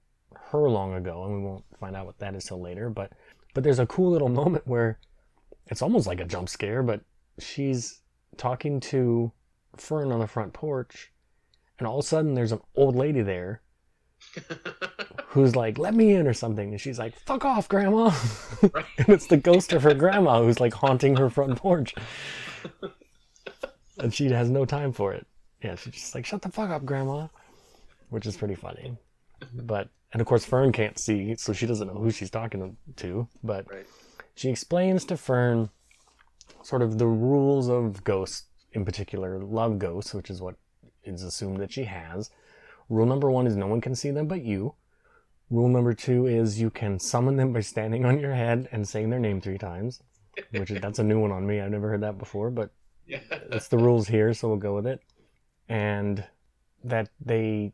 [0.51, 2.91] her long ago, and we won't find out what that is till later.
[2.91, 3.13] But
[3.55, 4.99] but there's a cool little moment where
[5.69, 7.01] it's almost like a jump scare, but
[7.39, 8.01] she's
[8.37, 9.33] talking to
[9.77, 11.13] Fern on the front porch,
[11.79, 13.63] and all of a sudden there's an old lady there
[15.29, 18.11] who's like, "Let me in" or something, and she's like, "Fuck off, Grandma,"
[18.63, 21.95] and it's the ghost of her grandma who's like haunting her front porch
[23.99, 25.27] and she has no time for it.
[25.63, 27.29] Yeah, she's just like, "Shut the fuck up, grandma,"
[28.11, 28.97] which is pretty funny.
[29.53, 33.29] But and of course Fern can't see, so she doesn't know who she's talking to.
[33.43, 33.87] But Right.
[34.35, 35.71] she explains to Fern
[36.63, 40.57] sort of the rules of ghosts, in particular love ghosts, which is what
[41.05, 42.31] is assumed that she has.
[42.89, 44.75] Rule number one is no one can see them but you.
[45.51, 49.11] Rule number two is you can summon them by standing on your head and saying
[49.11, 50.03] their name three times,
[50.53, 51.61] which is, that's a new one on me.
[51.61, 52.71] I've never heard that before, but
[53.09, 53.21] yeah.
[53.51, 55.01] that's the rules here, so we'll go with it.
[55.69, 56.25] And
[56.85, 57.73] that they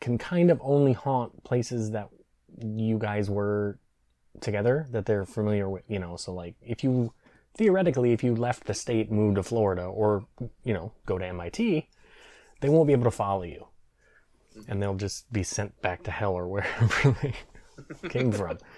[0.00, 2.08] can kind of only haunt places that
[2.58, 3.78] you guys were
[4.40, 6.16] together, that they're familiar with, you know.
[6.16, 7.12] So, like, if you
[7.56, 10.26] theoretically, if you left the state, moved to Florida, or,
[10.64, 11.88] you know, go to MIT,
[12.60, 13.66] they won't be able to follow you.
[14.68, 17.34] And they'll just be sent back to hell or wherever they
[18.08, 18.58] came from.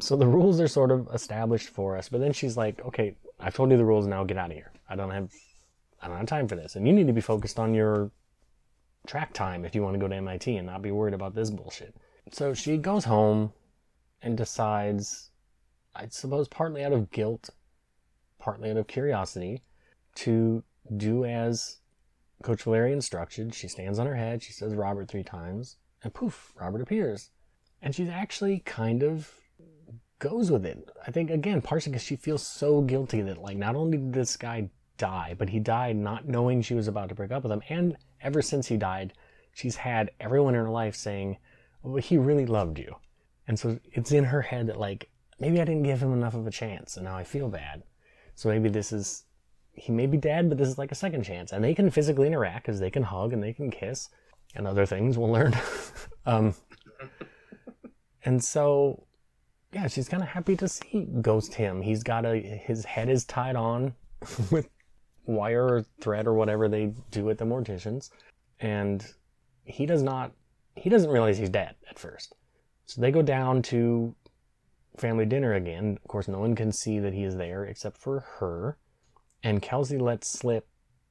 [0.00, 3.54] So the rules are sort of established for us, but then she's like, "Okay, I've
[3.54, 4.06] told you the rules.
[4.06, 4.72] Now get out of here.
[4.88, 5.32] I don't have,
[6.02, 6.76] I don't have time for this.
[6.76, 8.10] And you need to be focused on your
[9.06, 11.50] track time if you want to go to MIT and not be worried about this
[11.50, 11.94] bullshit."
[12.32, 13.52] So she goes home
[14.20, 15.30] and decides,
[15.94, 17.50] I suppose, partly out of guilt,
[18.38, 19.62] partly out of curiosity,
[20.16, 20.64] to
[20.96, 21.78] do as
[22.42, 23.54] Coach Valeria instructed.
[23.54, 24.42] She stands on her head.
[24.42, 27.30] She says Robert three times, and poof, Robert appears.
[27.80, 29.32] And she's actually kind of
[30.18, 30.88] goes with it.
[31.06, 34.36] I think again, partially because she feels so guilty that like not only did this
[34.36, 37.62] guy die, but he died not knowing she was about to break up with him,
[37.68, 39.12] and ever since he died,
[39.52, 41.38] she's had everyone in her life saying,
[41.82, 42.96] "Well, he really loved you,"
[43.46, 46.46] and so it's in her head that like maybe I didn't give him enough of
[46.46, 47.82] a chance, and now I feel bad.
[48.34, 49.24] So maybe this is
[49.72, 52.26] he may be dead, but this is like a second chance, and they can physically
[52.26, 54.08] interact because they can hug and they can kiss,
[54.54, 55.56] and other things we'll learn.
[56.26, 56.54] um,
[58.24, 59.06] and so
[59.78, 61.82] yeah, she's kind of happy to see Ghost him.
[61.82, 63.94] He's got a his head is tied on
[64.50, 64.68] with
[65.26, 68.10] wire or thread or whatever they do at the morticians,
[68.58, 69.06] and
[69.64, 70.32] he does not
[70.74, 72.34] he doesn't realize he's dead at first.
[72.86, 74.14] So they go down to
[74.96, 75.96] family dinner again.
[76.02, 78.78] Of course, no one can see that he is there except for her,
[79.44, 80.66] and Kelsey lets slip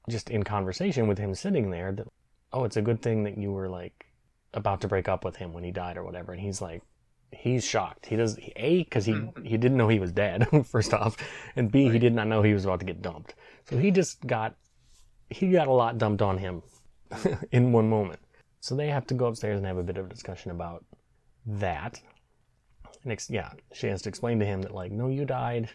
[0.09, 2.07] just in conversation with him sitting there that
[2.51, 4.07] oh, it's a good thing that you were like
[4.53, 6.81] about to break up with him when he died or whatever, and he's like
[7.31, 8.05] he's shocked.
[8.05, 9.43] He does a because he hmm.
[9.43, 11.17] he didn't know he was dead first off,
[11.55, 13.35] and b he did not know he was about to get dumped.
[13.69, 14.55] So he just got
[15.29, 16.63] he got a lot dumped on him
[17.51, 18.19] in one moment.
[18.59, 20.83] So they have to go upstairs and have a bit of a discussion about
[21.45, 22.01] that.
[23.03, 25.69] Next, yeah, she has to explain to him that like, no, you died.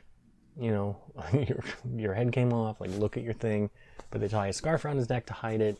[0.59, 0.97] You know,
[1.33, 1.65] your
[1.97, 2.81] your head came off.
[2.81, 3.71] Like, look at your thing.
[4.11, 5.79] But they tie a scarf around his neck to hide it.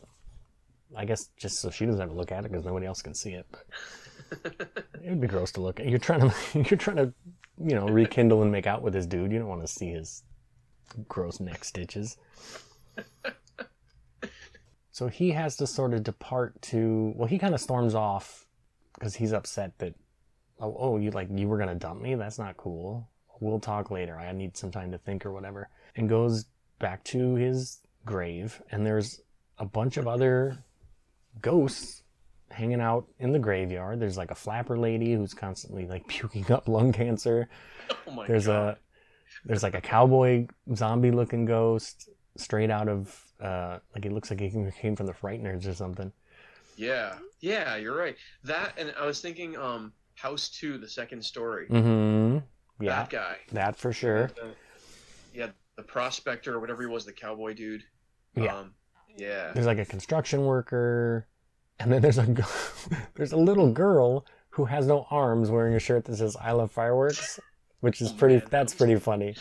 [0.95, 3.13] I guess just so she doesn't have to look at it because nobody else can
[3.13, 3.45] see it.
[3.51, 3.65] But
[5.03, 5.87] it would be gross to look at.
[5.87, 7.13] You're trying to you're trying to
[7.63, 9.31] you know rekindle and make out with this dude.
[9.31, 10.23] You don't want to see his
[11.07, 12.17] gross neck stitches.
[14.93, 18.45] So he has to sort of depart to well, he kind of storms off
[18.93, 19.95] because he's upset that
[20.59, 22.13] oh, oh you like you were gonna dump me.
[22.13, 23.09] That's not cool.
[23.39, 24.15] We'll talk later.
[24.15, 25.67] I need some time to think or whatever.
[25.95, 26.45] And goes
[26.77, 29.19] back to his grave, and there's
[29.57, 30.63] a bunch of other
[31.41, 32.02] ghosts
[32.53, 33.99] hanging out in the graveyard.
[33.99, 37.49] There's like a flapper lady who's constantly like puking up lung cancer.
[38.07, 38.75] Oh my There's god.
[38.75, 38.77] a
[39.45, 44.39] there's like a cowboy zombie looking ghost straight out of uh like it looks like
[44.39, 44.49] he
[44.79, 46.11] came from the Frighteners or something.
[46.77, 47.15] Yeah.
[47.41, 48.15] Yeah, you're right.
[48.43, 51.67] That and I was thinking um House 2 the second story.
[51.69, 52.39] Mm-hmm.
[52.83, 53.37] Yeah, That guy.
[53.51, 54.29] that for sure.
[55.33, 55.47] Yeah,
[55.77, 57.83] the prospector or whatever he was, the cowboy dude.
[58.35, 58.55] Yeah.
[58.55, 58.73] Um,
[59.15, 59.51] yeah.
[59.53, 61.27] There's like a construction worker.
[61.79, 62.43] And then there's a g-
[63.15, 66.71] there's a little girl who has no arms wearing a shirt that says "I love
[66.71, 67.39] fireworks,"
[67.81, 68.35] which is Oh, pretty.
[68.35, 69.35] man, that's pretty funny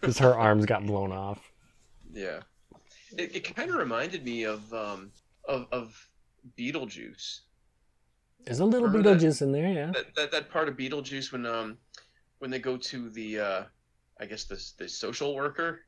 [0.00, 1.52] because her arms got blown off.
[2.12, 2.40] Yeah.
[3.16, 5.12] It, it kind of reminded me of um
[5.48, 6.08] of of
[6.58, 7.40] Beetlejuice.
[8.44, 9.92] There's a little Remember that- Beetlejuice in there, yeah.
[9.92, 11.78] That, that that part of Beetlejuice when um
[12.40, 13.62] when they go to the uh
[14.20, 15.80] I guess the the social worker.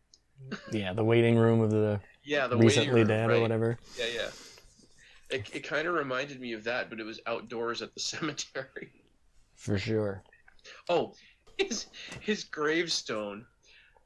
[0.72, 3.79] Yeah, the waiting room of the, Yeah, the waiting recently room, dead or whatever.
[3.97, 4.29] Yeah, yeah.
[5.31, 8.93] It, it kind of reminded me of that, but it was outdoors at the cemetery.
[9.57, 10.22] For sure.
[10.89, 11.14] Oh,
[11.59, 11.87] his
[12.20, 13.47] his gravestone.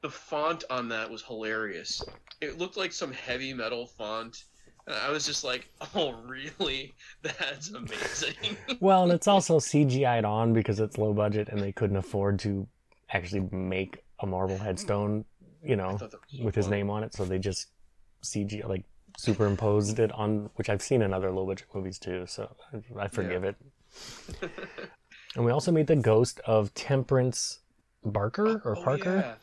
[0.01, 2.01] The font on that was hilarious.
[2.39, 4.45] It looked like some heavy metal font,
[4.87, 6.93] and I was just like, "Oh, really?
[7.21, 11.97] That's amazing." Well, and it's also CGI'd on because it's low budget and they couldn't
[11.97, 12.67] afford to
[13.11, 15.25] actually make a marble headstone,
[15.63, 17.13] you know, thought that was so with his name on it.
[17.13, 17.67] So they just
[18.23, 18.83] CG like
[19.17, 22.25] superimposed it on, which I've seen in other low budget movies too.
[22.27, 23.55] So I, I forgive it.
[25.35, 27.59] And we also meet the ghost of Temperance
[28.03, 29.33] Barker oh, or Oh, Parker, yeah.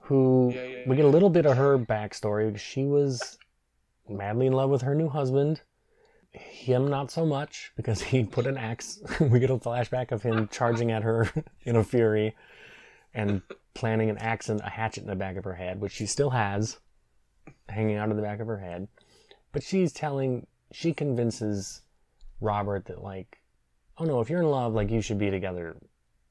[0.00, 3.38] who Yeah, yeah, we get a little bit of her backstory she was
[4.08, 5.60] madly in love with her new husband.
[6.32, 9.00] Him not so much because he put an axe.
[9.20, 11.30] we get a flashback of him charging at her
[11.64, 12.34] in a fury
[13.14, 13.42] and
[13.74, 16.30] planting an axe and a hatchet in the back of her head, which she still
[16.30, 16.78] has
[17.68, 18.88] hanging out of the back of her head.
[19.52, 21.82] But she's telling, she convinces
[22.40, 23.38] Robert that, like,
[23.98, 25.76] oh no, if you're in love, like, you should be together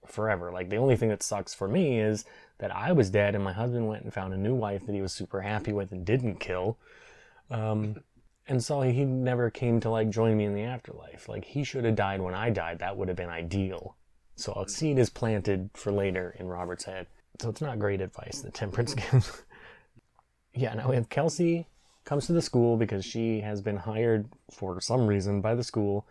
[0.05, 0.51] forever.
[0.51, 2.25] Like, the only thing that sucks for me is
[2.59, 5.01] that I was dead and my husband went and found a new wife that he
[5.01, 6.77] was super happy with and didn't kill.
[7.49, 7.97] Um,
[8.47, 11.27] and so he never came to like join me in the afterlife.
[11.27, 12.79] Like he should have died when I died.
[12.79, 13.95] That would have been ideal.
[14.35, 17.07] So a seed is planted for later in Robert's head.
[17.41, 19.43] So it's not great advice that Temperance gives.
[20.53, 21.67] yeah, now we have Kelsey
[22.05, 26.07] comes to the school because she has been hired for some reason by the school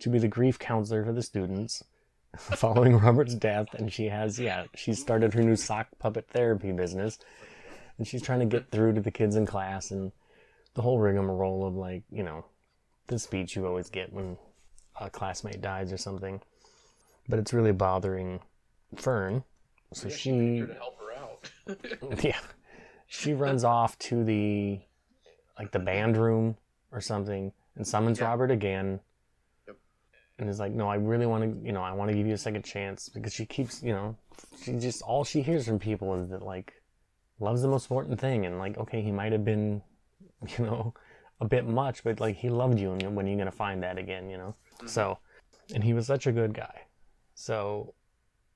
[0.00, 1.84] to be the grief counselor for the students
[2.36, 3.74] following Robert's death.
[3.74, 7.18] And she has, yeah, she's started her new sock puppet therapy business.
[7.98, 10.10] And she's trying to get through to the kids in class and
[10.74, 12.44] the whole rigmarole of like, you know,
[13.06, 14.36] the speech you always get when
[15.00, 16.40] a classmate dies or something.
[17.28, 18.40] But it's really bothering
[18.96, 19.44] Fern.
[19.92, 22.24] So Yeah, she, made sure to help her out.
[22.24, 22.38] yeah,
[23.06, 24.80] she runs off to the
[25.58, 26.56] like the band room
[26.92, 28.26] or something and summons Yeah.
[28.26, 29.00] Robert again.
[29.66, 29.76] Yep.
[30.38, 32.34] And is like, no, I really want to, you know, I want to give you
[32.34, 34.16] a second chance because she keeps, you know,
[34.62, 36.72] she just all she hears from people is that like
[37.40, 39.82] love's the most important thing and like okay, he might have been,
[40.58, 40.94] you know,
[41.40, 43.98] a bit much, but like he loved you and when are you gonna find that
[43.98, 44.54] again, you know?
[44.86, 45.18] So,
[45.74, 46.82] and he was such a good guy.
[47.34, 47.94] So,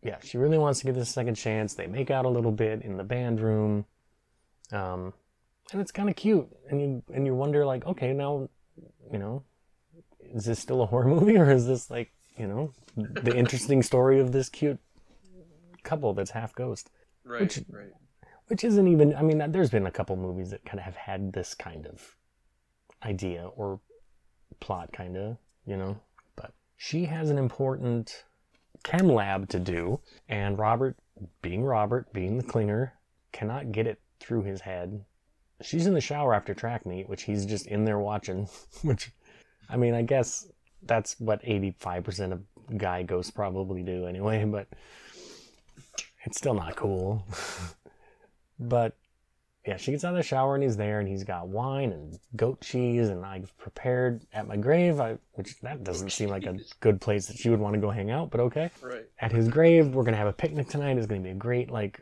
[0.02, 1.74] yeah, she really wants to give this a second chance.
[1.74, 3.84] They make out a little bit in the band room,
[4.72, 5.12] um,
[5.72, 6.48] and it's kind of cute.
[6.70, 8.48] And you and you wonder like, okay, now,
[9.12, 9.42] you know,
[10.34, 14.20] is this still a horror movie or is this like, you know, the interesting story
[14.20, 14.78] of this cute
[15.82, 16.90] couple that's half ghost?
[17.24, 17.92] Right, Which- right.
[18.48, 19.14] Which isn't even.
[19.14, 22.16] I mean, there's been a couple movies that kind of have had this kind of
[23.04, 23.78] idea or
[24.58, 26.00] plot, kind of, you know.
[26.34, 28.24] But she has an important
[28.84, 30.00] chem lab to do,
[30.30, 30.96] and Robert,
[31.42, 32.92] being Robert, being the clinger,
[33.32, 35.04] cannot get it through his head.
[35.62, 38.48] She's in the shower after track meet, which he's just in there watching.
[38.82, 39.10] Which,
[39.68, 40.46] I mean, I guess
[40.82, 42.42] that's what 85% of
[42.76, 44.68] guy ghosts probably do anyway, but
[46.24, 47.26] it's still not cool.
[48.60, 48.96] but
[49.66, 52.18] yeah, she gets out of the shower and he's there and he's got wine and
[52.36, 56.56] goat cheese and I've prepared at my grave, I, which that doesn't seem like a
[56.80, 58.70] good place that she would want to go hang out, but okay.
[58.80, 59.04] Right.
[59.20, 60.96] At his grave, we're gonna have a picnic tonight.
[60.96, 62.00] It's gonna be a great like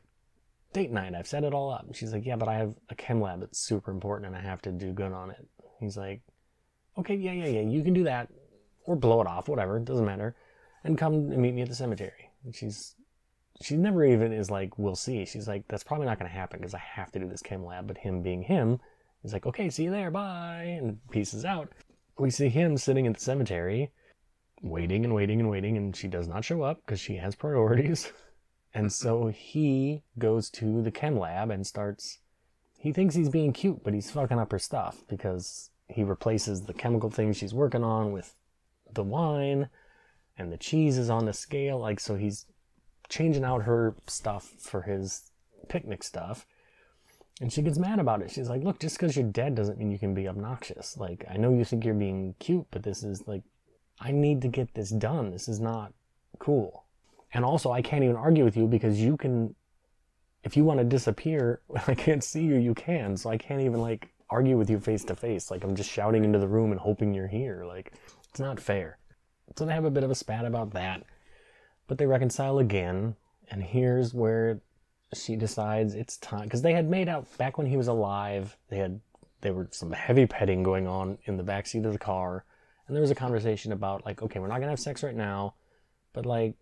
[0.76, 1.14] date night.
[1.14, 1.86] I've set it all up.
[1.94, 4.60] She's like, yeah, but I have a chem lab that's super important and I have
[4.62, 5.48] to do good on it.
[5.80, 6.20] He's like,
[6.98, 8.28] okay, yeah, yeah, yeah, you can do that
[8.84, 10.36] or blow it off, whatever, it doesn't matter,
[10.84, 12.30] and come and meet me at the cemetery.
[12.44, 12.94] And she's
[13.62, 15.24] she never even is like, we'll see.
[15.24, 17.64] She's like, that's probably not going to happen because I have to do this chem
[17.64, 17.86] lab.
[17.86, 18.78] But him being him,
[19.22, 21.72] he's like, okay, see you there, bye, and pieces out.
[22.18, 23.92] We see him sitting at the cemetery,
[24.62, 28.12] waiting and waiting and waiting, and she does not show up because she has priorities.
[28.76, 32.18] And so he goes to the chem lab and starts.
[32.78, 36.74] He thinks he's being cute, but he's fucking up her stuff because he replaces the
[36.74, 38.34] chemical things she's working on with
[38.92, 39.70] the wine,
[40.36, 41.78] and the cheese is on the scale.
[41.78, 42.44] Like, so he's
[43.08, 45.30] changing out her stuff for his
[45.70, 46.44] picnic stuff.
[47.40, 48.30] And she gets mad about it.
[48.30, 50.98] She's like, Look, just because you're dead doesn't mean you can be obnoxious.
[50.98, 53.42] Like, I know you think you're being cute, but this is like,
[53.98, 55.30] I need to get this done.
[55.30, 55.94] This is not
[56.38, 56.85] cool.
[57.36, 59.54] And also, I can't even argue with you because you can,
[60.42, 63.14] if you want to disappear, I can't see you, you can.
[63.14, 65.50] So I can't even like argue with you face to face.
[65.50, 67.66] Like I'm just shouting into the room and hoping you're here.
[67.66, 67.92] Like
[68.30, 68.96] it's not fair.
[69.54, 71.02] So they have a bit of a spat about that,
[71.86, 73.16] but they reconcile again.
[73.50, 74.62] And here's where
[75.12, 78.56] she decides it's time because they had made out back when he was alive.
[78.70, 78.98] They had
[79.42, 82.46] there were some heavy petting going on in the backseat of the car,
[82.86, 85.52] and there was a conversation about like, okay, we're not gonna have sex right now,
[86.14, 86.54] but like,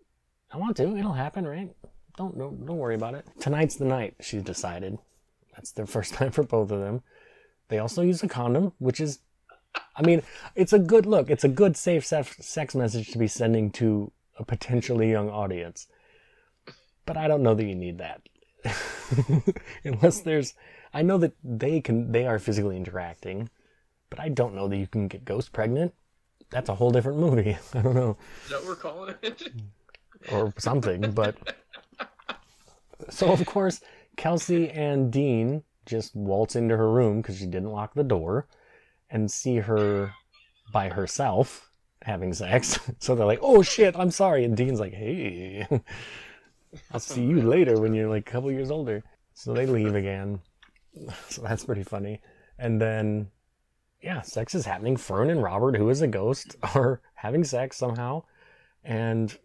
[0.55, 0.95] I want to.
[0.95, 1.69] It'll happen, right?
[2.17, 3.27] Don't don't don't worry about it.
[3.41, 4.15] Tonight's the night.
[4.21, 4.97] She's decided.
[5.53, 7.03] That's their first time for both of them.
[7.67, 9.19] They also use a condom, which is,
[9.97, 10.21] I mean,
[10.55, 11.29] it's a good look.
[11.29, 15.87] It's a good safe sex message to be sending to a potentially young audience.
[17.05, 18.21] But I don't know that you need that.
[19.83, 20.53] Unless there's,
[20.93, 23.49] I know that they can, they are physically interacting,
[24.09, 25.93] but I don't know that you can get Ghost pregnant.
[26.49, 27.57] That's a whole different movie.
[27.73, 28.17] I don't know.
[28.45, 29.51] Is that what we're calling it?
[30.31, 31.35] Or something, but.
[33.09, 33.81] So, of course,
[34.15, 38.47] Kelsey and Dean just waltz into her room because she didn't lock the door
[39.09, 40.13] and see her
[40.71, 41.69] by herself
[42.01, 42.79] having sex.
[42.99, 44.45] So they're like, oh shit, I'm sorry.
[44.45, 45.67] And Dean's like, hey,
[46.91, 49.03] I'll see you later when you're like a couple years older.
[49.33, 50.39] So they leave again.
[51.27, 52.21] So that's pretty funny.
[52.57, 53.29] And then,
[54.01, 54.95] yeah, sex is happening.
[54.95, 58.23] Fern and Robert, who is a ghost, are having sex somehow.
[58.85, 59.37] And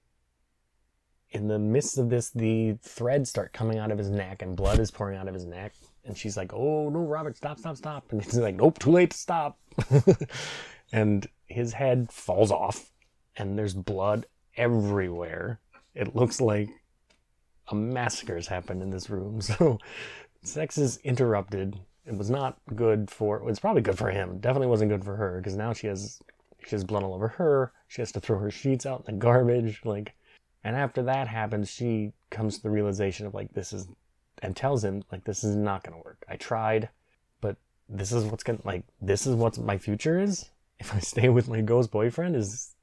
[1.33, 4.79] in the midst of this, the threads start coming out of his neck and blood
[4.79, 5.75] is pouring out of his neck.
[6.05, 8.11] And she's like, Oh, no, Robert, stop, stop, stop.
[8.11, 9.59] And he's like, Nope, too late to stop.
[10.93, 12.91] and his head falls off
[13.37, 14.27] and there's blood
[14.57, 15.61] everywhere.
[15.95, 16.69] It looks like
[17.69, 19.41] a massacre has happened in this room.
[19.51, 19.79] So
[20.43, 21.79] sex is interrupted.
[22.07, 24.39] It was not good for, it was probably good for him.
[24.39, 26.19] Definitely wasn't good for her because now she has,
[26.65, 27.73] she has blood all over her.
[27.89, 29.83] She has to throw her sheets out in the garbage.
[29.85, 30.15] Like,
[30.63, 33.89] and after that happens, she comes to the realization of like, this is,
[34.43, 36.25] and tells him, like, this is not going to work.
[36.29, 36.89] I tried,
[37.41, 37.57] but
[37.89, 40.51] this is what's going to, like, this is what my future is.
[40.79, 42.75] If I stay with my ghost boyfriend, is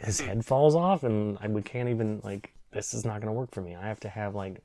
[0.00, 3.38] his head falls off and I, we can't even, like, this is not going to
[3.38, 3.74] work for me.
[3.74, 4.62] I have to have, like,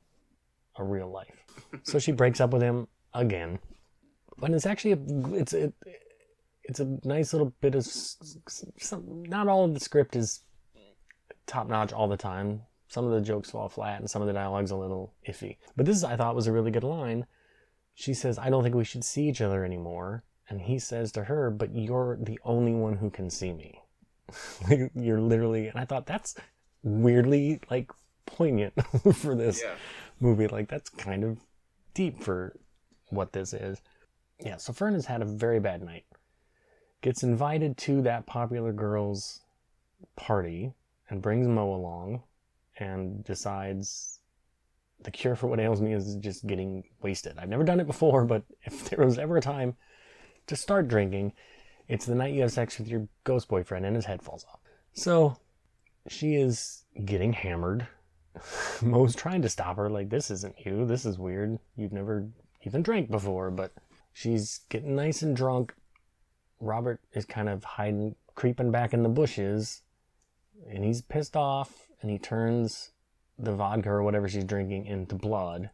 [0.76, 1.44] a real life.
[1.82, 3.58] so she breaks up with him again.
[4.38, 4.98] But it's actually, a,
[5.34, 5.74] it's, it,
[6.64, 10.40] it's a nice little bit of, some, not all of the script is
[11.48, 12.62] top notch all the time.
[12.88, 15.56] Some of the jokes fall flat and some of the dialogue's a little iffy.
[15.76, 17.26] But this, I thought, was a really good line.
[17.94, 20.22] She says, I don't think we should see each other anymore.
[20.48, 23.82] And he says to her, But you're the only one who can see me.
[24.68, 26.36] like, you're literally, and I thought that's
[26.82, 27.90] weirdly, like,
[28.24, 28.74] poignant
[29.14, 29.74] for this yeah.
[30.20, 30.46] movie.
[30.46, 31.38] Like, that's kind of
[31.92, 32.56] deep for
[33.08, 33.82] what this is.
[34.40, 36.04] Yeah, so Fern has had a very bad night.
[37.02, 39.40] Gets invited to that popular girl's
[40.16, 40.72] party
[41.08, 42.22] and brings Mo along
[42.78, 44.20] and decides
[45.00, 47.38] the cure for what ails me is just getting wasted.
[47.38, 49.76] I've never done it before, but if there was ever a time
[50.46, 51.32] to start drinking,
[51.86, 54.60] it's the night you have sex with your ghost boyfriend and his head falls off.
[54.92, 55.36] So
[56.08, 57.86] she is getting hammered.
[58.82, 60.84] Mo's trying to stop her, like, this isn't you.
[60.84, 61.58] This is weird.
[61.76, 62.28] You've never
[62.62, 63.72] even drank before, but
[64.12, 65.74] she's getting nice and drunk.
[66.60, 69.82] Robert is kind of hiding, creeping back in the bushes
[70.66, 72.90] and he's pissed off and he turns
[73.38, 75.70] the vodka or whatever she's drinking into blood,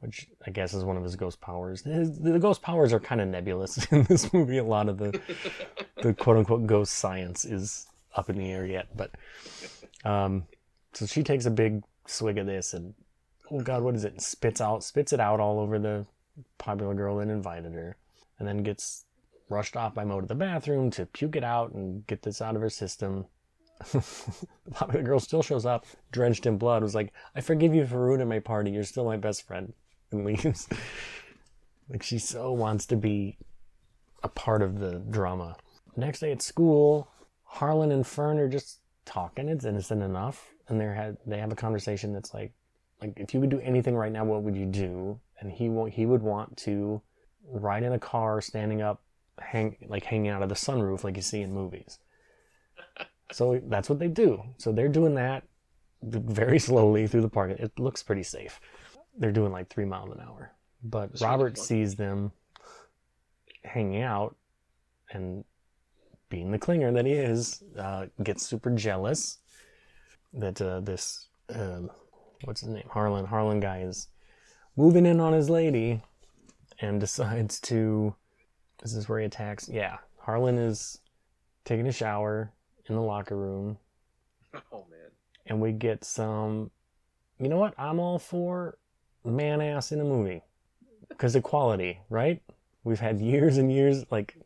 [0.00, 1.82] which I guess is one of his ghost powers.
[1.82, 4.58] His, the ghost powers are kind of nebulous in this movie.
[4.58, 5.20] A lot of the
[6.02, 9.10] the quote unquote ghost science is up in the air yet, but
[10.04, 10.44] um,
[10.92, 12.94] so she takes a big swig of this and
[13.50, 14.20] oh god, what is it?
[14.20, 16.06] Spits out, spits it out all over the
[16.58, 17.96] popular girl that invited her,
[18.38, 19.04] and then gets
[19.48, 22.56] rushed off by Mo to the bathroom to puke it out and get this out
[22.56, 23.26] of her system
[23.92, 28.28] the girl still shows up, drenched in blood, was like, I forgive you for ruining
[28.28, 28.70] my party.
[28.70, 29.72] You're still my best friend.
[30.12, 30.68] And leaves.
[31.88, 33.38] like, she so wants to be
[34.22, 35.56] a part of the drama.
[35.96, 37.08] Next day at school,
[37.44, 39.48] Harlan and Fern are just talking.
[39.48, 40.52] It's innocent enough.
[40.68, 42.52] And they had they have a conversation that's like,
[43.00, 45.18] like if you could do anything right now, what would you do?
[45.40, 47.00] And he won't, he would want to
[47.50, 49.02] ride in a car, standing up,
[49.38, 51.98] hang like hanging out of the sunroof, like you see in movies.
[53.32, 54.42] So that's what they do.
[54.58, 55.44] So they're doing that
[56.02, 57.52] very slowly through the park.
[57.58, 58.60] It looks pretty safe.
[59.16, 60.52] They're doing like three miles an hour.
[60.82, 62.32] But Robert sees them
[63.64, 64.36] hanging out
[65.10, 65.44] and
[66.28, 69.38] being the clinger that he is, uh, gets super jealous
[70.32, 71.90] that uh, this, um,
[72.44, 72.88] what's his name?
[72.90, 73.26] Harlan.
[73.26, 74.08] Harlan guy is
[74.76, 76.00] moving in on his lady
[76.80, 78.14] and decides to.
[78.78, 79.68] This is this where he attacks?
[79.68, 79.98] Yeah.
[80.18, 80.98] Harlan is
[81.64, 82.52] taking a shower
[82.86, 83.78] in the locker room.
[84.72, 85.10] Oh man.
[85.46, 86.70] And we get some
[87.38, 87.74] you know what?
[87.76, 88.78] I'm all for
[89.24, 90.42] man ass in a movie.
[91.08, 92.40] Because equality, right?
[92.84, 94.04] We've had years and years.
[94.10, 94.36] Like,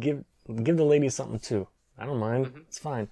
[0.00, 0.24] give
[0.62, 1.68] give the lady something too.
[1.98, 2.46] I don't mind.
[2.46, 2.60] Mhm.
[2.62, 3.08] It's fine.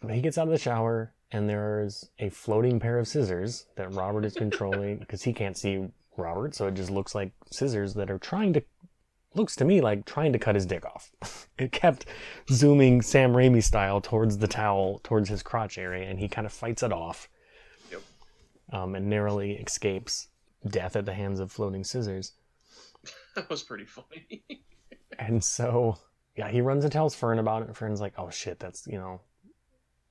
[0.00, 3.92] But he gets out of the shower, and there's a floating pair of scissors that
[3.92, 8.10] Robert is controlling because he can't see Robert, so it just looks like scissors that
[8.10, 8.62] are trying to.
[9.34, 11.12] Looks to me like trying to cut his dick off.
[11.58, 12.06] It kept
[12.50, 16.54] zooming Sam Raimi style towards the towel, towards his crotch area, and he kind of
[16.54, 17.28] fights it off.
[17.90, 18.00] Yep.
[18.72, 20.28] Um, and narrowly escapes
[20.66, 22.32] death at the hands of floating scissors.
[23.36, 24.42] That was pretty funny.
[25.18, 25.98] And so,
[26.34, 27.68] yeah, he runs and tells Fern about it.
[27.68, 29.20] And Fern's like, oh shit, that's, you know,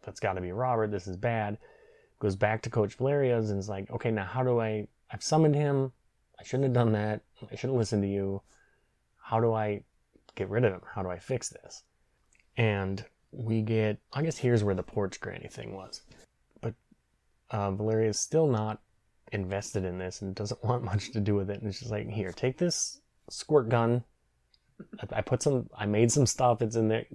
[0.04, 0.92] that's got to be Robert.
[0.92, 1.58] This is bad.
[2.20, 5.56] Goes back to Coach Valeria's and is like, okay, now how do I, I've summoned
[5.56, 5.92] him.
[6.40, 7.22] I shouldn't have done that.
[7.52, 8.44] I shouldn't listen to you.
[9.30, 9.84] How do I
[10.34, 10.82] get rid of him?
[10.92, 11.84] How do I fix this?
[12.58, 16.02] And we get, I guess here's where the porch granny thing was.
[16.62, 16.74] But
[17.52, 18.82] uh, is still not
[19.32, 21.62] invested in this and doesn't want much to do with it.
[21.62, 24.04] And she's like, here, take this squirt gun.
[25.00, 26.64] I- I put some, I made some stuff.
[26.64, 27.06] It's in there.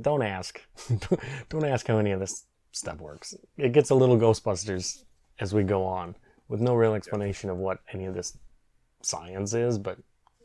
[0.00, 0.60] Don't ask.
[1.50, 3.32] Don't ask how any of this stuff works.
[3.56, 5.04] It gets a little Ghostbusters
[5.38, 6.16] as we go on
[6.48, 8.36] with no real explanation of what any of this
[9.02, 9.98] science is, but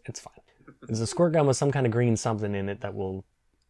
[0.06, 0.36] it's fine.
[0.82, 3.26] There's a squirt gun with some kind of green something in it that will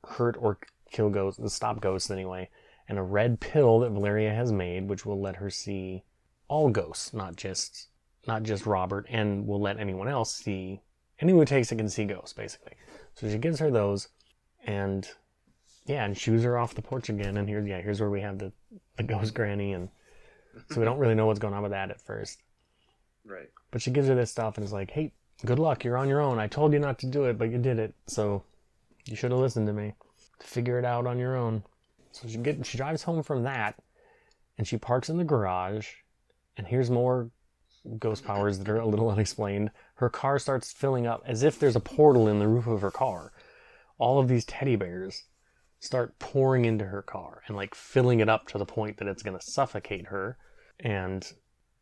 [0.05, 0.59] hurt or
[0.91, 2.49] kill ghosts, stop ghosts anyway,
[2.87, 6.03] and a red pill that Valeria has made, which will let her see
[6.47, 7.87] all ghosts, not just
[8.27, 10.81] not just Robert, and will let anyone else see
[11.19, 12.73] anyone who takes it can see ghosts, basically.
[13.15, 14.09] So she gives her those,
[14.65, 15.07] and
[15.85, 17.37] yeah, and shoos her off the porch again.
[17.37, 18.51] And here, yeah, here's where we have the
[18.97, 19.89] the ghost granny, and
[20.71, 22.41] so we don't really know what's going on with that at first.
[23.25, 23.49] right.
[23.71, 25.13] But she gives her this stuff and is like, "Hey,
[25.45, 25.83] good luck.
[25.83, 26.39] You're on your own.
[26.39, 27.93] I told you not to do it, but you did it.
[28.07, 28.43] So
[29.05, 29.93] you should have listened to me.
[30.39, 31.63] Figure it out on your own."
[32.11, 33.75] So she get she drives home from that,
[34.57, 35.87] and she parks in the garage.
[36.57, 37.31] And here's more
[37.97, 39.71] ghost powers that are a little unexplained.
[39.95, 42.91] Her car starts filling up as if there's a portal in the roof of her
[42.91, 43.31] car.
[43.97, 45.23] All of these teddy bears
[45.79, 49.23] start pouring into her car and like filling it up to the point that it's
[49.23, 50.37] going to suffocate her.
[50.79, 51.25] And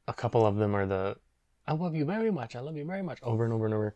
[0.07, 1.17] a couple of them are the
[1.67, 2.55] I love you very much.
[2.55, 3.19] I love you very much.
[3.21, 3.95] Over and over and over.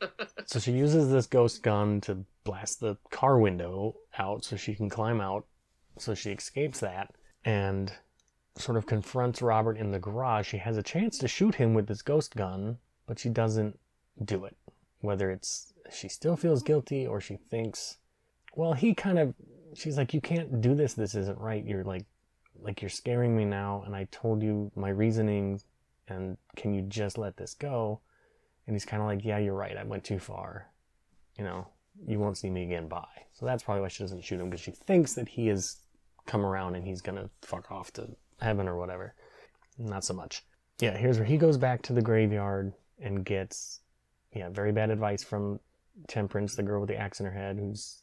[0.46, 4.88] so she uses this ghost gun to blast the car window out so she can
[4.88, 5.46] climb out.
[5.98, 7.92] So she escapes that and
[8.58, 10.48] sort of confronts Robert in the garage.
[10.48, 13.78] She has a chance to shoot him with this ghost gun, but she doesn't
[14.24, 14.56] do it.
[15.00, 17.98] Whether it's she still feels guilty or she thinks,
[18.54, 19.34] well, he kind of,
[19.74, 20.94] she's like, you can't do this.
[20.94, 21.64] This isn't right.
[21.64, 22.04] You're like,
[22.60, 23.82] like you're scaring me now.
[23.86, 25.60] And I told you my reasoning
[26.08, 28.00] and can you just let this go?
[28.66, 29.76] And he's kind of like, yeah, you're right.
[29.76, 30.68] I went too far.
[31.38, 31.68] You know,
[32.06, 32.88] you won't see me again.
[32.88, 33.04] Bye.
[33.32, 35.76] So that's probably why she doesn't shoot him because she thinks that he has
[36.26, 38.08] come around and he's gonna fuck off to
[38.40, 39.14] heaven or whatever.
[39.78, 40.42] Not so much.
[40.80, 43.80] Yeah, here's where he goes back to the graveyard and gets,
[44.34, 45.60] yeah, very bad advice from
[46.08, 48.02] Temperance, the girl with the axe in her head, who's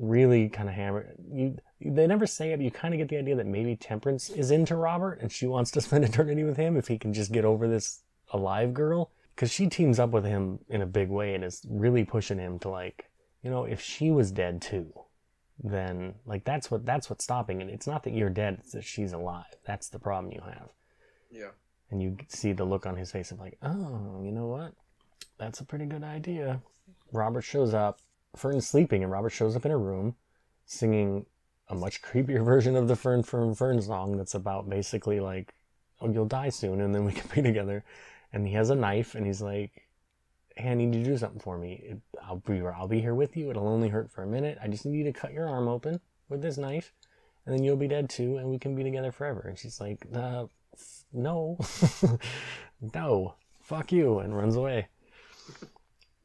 [0.00, 3.18] really kind of hammer You, they never say it, but you kind of get the
[3.18, 6.76] idea that maybe Temperance is into Robert and she wants to spend eternity with him
[6.76, 9.10] if he can just get over this alive girl.
[9.34, 12.58] Because she teams up with him in a big way and is really pushing him
[12.60, 13.10] to like,
[13.42, 14.92] you know, if she was dead too,
[15.62, 17.68] then like that's what that's what's stopping it.
[17.68, 19.44] It's not that you're dead; it's that she's alive.
[19.66, 20.68] That's the problem you have.
[21.30, 21.50] Yeah.
[21.90, 24.72] And you see the look on his face of like, oh, you know what?
[25.38, 26.60] That's a pretty good idea.
[27.12, 28.00] Robert shows up.
[28.36, 30.14] Fern's sleeping, and Robert shows up in her room,
[30.66, 31.26] singing
[31.68, 34.16] a much creepier version of the Fern Fern Fern song.
[34.16, 35.54] That's about basically like,
[36.00, 37.84] oh, you'll die soon, and then we can be together.
[38.32, 39.88] And he has a knife, and he's like,
[40.56, 41.82] hey, I need you to do something for me.
[41.84, 43.50] It, I'll be I'll be here with you.
[43.50, 44.58] It'll only hurt for a minute.
[44.62, 46.92] I just need you to cut your arm open with this knife,
[47.44, 49.40] and then you'll be dead too, and we can be together forever.
[49.48, 50.46] And she's like, uh,
[51.12, 51.58] no,
[52.94, 54.88] no, fuck you, and runs away.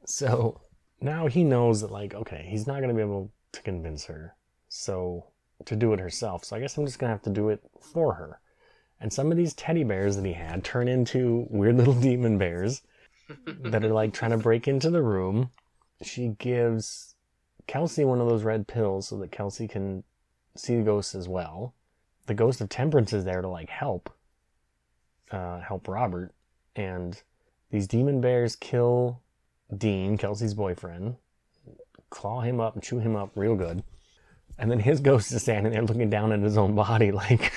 [0.05, 0.61] So
[1.01, 4.35] now he knows that like, okay, he's not gonna be able to convince her,
[4.69, 5.25] so
[5.65, 6.43] to do it herself.
[6.43, 8.39] So I guess I'm just gonna have to do it for her.
[8.99, 12.81] And some of these teddy bears that he had turn into weird little demon bears
[13.45, 15.51] that are like trying to break into the room.
[16.01, 17.15] She gives
[17.67, 20.03] Kelsey one of those red pills so that Kelsey can
[20.55, 21.73] see the ghosts as well.
[22.27, 24.09] The ghost of Temperance is there to like help,
[25.31, 26.33] uh, help Robert,
[26.75, 27.21] and
[27.69, 29.21] these demon bears kill
[29.75, 31.15] Dean, Kelsey's boyfriend,
[32.09, 33.83] claw him up and chew him up real good.
[34.57, 37.51] And then his ghost is standing there looking down at his own body, like,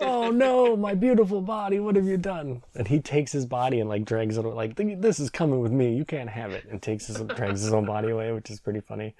[0.00, 2.62] oh no, my beautiful body, what have you done?
[2.74, 5.94] And he takes his body and like drags it, like, this is coming with me,
[5.94, 8.80] you can't have it, and takes his, drags his own body away, which is pretty
[8.80, 9.14] funny.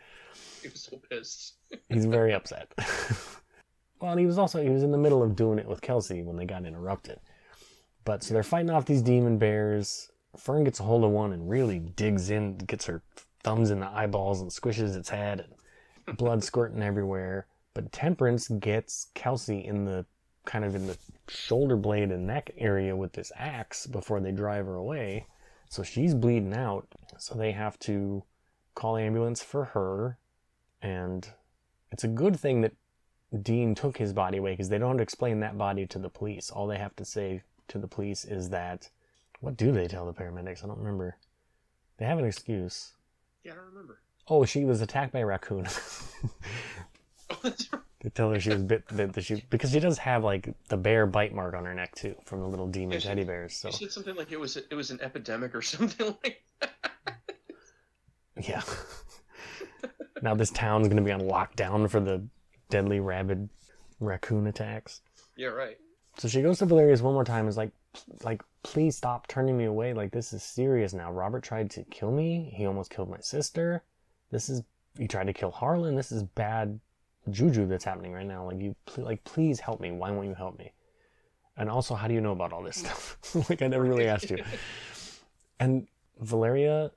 [0.62, 1.54] He was so pissed.
[1.88, 2.72] He's very upset.
[4.00, 6.22] well, and he was also, he was in the middle of doing it with Kelsey
[6.22, 7.18] when they got interrupted.
[8.04, 10.10] But so they're fighting off these demon bears.
[10.36, 13.02] Fern gets a hold of one and really digs in, gets her
[13.42, 15.46] thumbs in the eyeballs and squishes its head,
[16.06, 17.46] and blood squirting everywhere.
[17.74, 20.06] But Temperance gets Kelsey in the
[20.46, 20.96] kind of in the
[21.28, 25.26] shoulder blade and neck area with this axe before they drive her away.
[25.68, 26.86] So she's bleeding out.
[27.18, 28.24] So they have to
[28.74, 30.18] call ambulance for her.
[30.80, 31.28] And
[31.90, 32.72] it's a good thing that
[33.42, 36.08] Dean took his body away because they don't have to explain that body to the
[36.08, 36.50] police.
[36.50, 38.88] All they have to say to the police is that
[39.46, 40.64] what do they tell the paramedics?
[40.64, 41.16] I don't remember.
[41.98, 42.94] They have an excuse.
[43.44, 44.00] Yeah, I don't remember.
[44.26, 45.66] Oh, she was attacked by a raccoon.
[48.02, 51.06] They tell her she was bit that she because she does have like the bear
[51.06, 53.54] bite mark on her neck too from the little demon Yeah, she- teddy bears.
[53.56, 56.70] So You said something like it was it was an epidemic or something like that.
[58.40, 58.62] yeah.
[60.22, 62.24] now this town's gonna be on lockdown for the
[62.70, 63.48] deadly rabid
[63.98, 65.00] raccoon attacks.
[65.36, 65.76] Yeah, right.
[66.18, 67.48] So she goes to Valeria's one more time.
[67.48, 67.72] Is like,
[68.22, 69.94] like, please stop turning me away.
[69.94, 71.12] Like this is serious now.
[71.12, 72.52] Robert tried to kill me.
[72.52, 73.84] He almost killed my sister.
[74.32, 74.64] This is
[74.98, 75.94] he tried to kill Harlan.
[75.94, 76.80] This is bad
[77.30, 78.44] juju that's happening right now.
[78.44, 79.92] Like you, like please help me.
[79.92, 80.72] Why won't you help me?
[81.56, 83.16] And also, how do you know about all this stuff?
[83.48, 84.42] like I never really asked you.
[85.60, 85.86] And
[86.18, 86.90] Valeria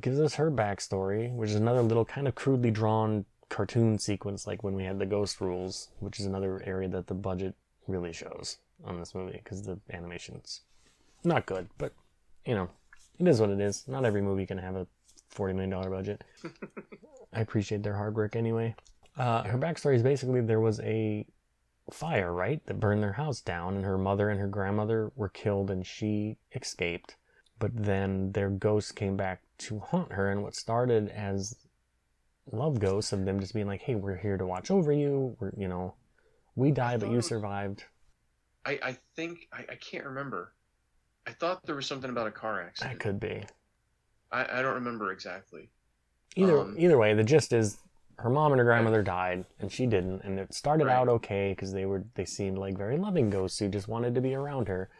[0.00, 4.64] gives us her backstory, which is another little kind of crudely drawn cartoon sequence, like
[4.64, 7.54] when we had the ghost rules, which is another area that the budget
[7.86, 10.62] really shows on this movie because the animation's
[11.24, 11.92] not good, but
[12.44, 12.68] you know,
[13.18, 13.86] it is what it is.
[13.88, 14.86] Not every movie can have a
[15.28, 16.22] forty million dollar budget.
[17.32, 18.74] I appreciate their hard work anyway.
[19.16, 21.26] Uh, her backstory is basically there was a
[21.90, 25.70] fire, right, that burned their house down, and her mother and her grandmother were killed,
[25.70, 27.16] and she escaped.
[27.58, 31.56] But then their ghosts came back to haunt her, and what started as
[32.52, 35.36] love ghosts of them just being like, "Hey, we're here to watch over you.
[35.40, 35.94] We're, you know,
[36.54, 37.84] we died, but you survived."
[38.64, 40.52] I, I think I, I can't remember.
[41.26, 42.98] I thought there was something about a car accident.
[42.98, 43.42] That could be.
[44.32, 45.70] I, I don't remember exactly.
[46.36, 47.78] Either Um, either way, the gist is
[48.18, 50.22] her mom and her grandmother died, and she didn't.
[50.22, 50.94] And it started Right.
[50.94, 54.20] out okay because they were they seemed like very loving ghosts who just wanted to
[54.20, 54.90] be around her,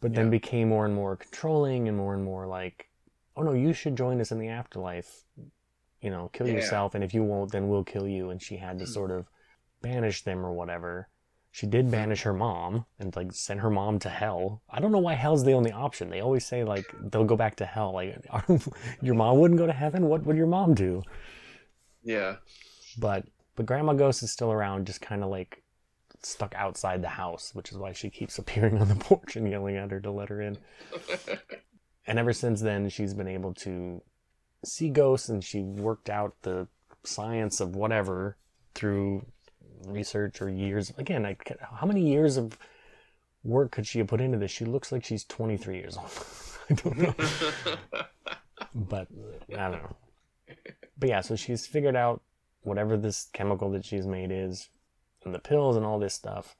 [0.00, 2.88] but then became more and more controlling and more and more like,
[3.36, 5.24] oh no, you should join us in the afterlife.
[6.00, 6.54] You know, kill Yeah.
[6.54, 8.30] yourself, and if you won't, then we'll kill you.
[8.30, 9.26] And she had to sort of
[9.82, 11.08] banish them or whatever.
[11.56, 11.92] She did hmm.
[11.92, 14.60] banish her mom and like send her mom to hell.
[14.68, 16.10] I don't know why hell's the only option.
[16.10, 17.94] They always say like they'll go back to hell.
[17.94, 18.22] Like
[19.00, 20.06] your mom wouldn't go to heaven.
[20.06, 21.02] What would your mom do?
[22.02, 22.36] Yeah.
[22.98, 25.62] but but grandma ghost is still around just kind of like
[26.22, 29.76] stuck outside the house which is why she keeps appearing on the porch and yelling
[29.76, 30.58] at her to let her in
[32.06, 34.02] and ever since then she's been able to
[34.64, 36.68] see ghosts and she worked out the
[37.02, 38.36] science of whatever
[38.74, 39.24] through
[39.86, 42.58] research or years again I, how many years of
[43.44, 46.10] work could she have put into this she looks like she's 23 years old
[46.70, 47.14] i don't know
[48.74, 49.08] but
[49.52, 49.96] I don't know.
[50.98, 52.22] But yeah, so she's figured out
[52.62, 54.68] whatever this chemical that she's made is,
[55.24, 56.56] and the pills and all this stuff,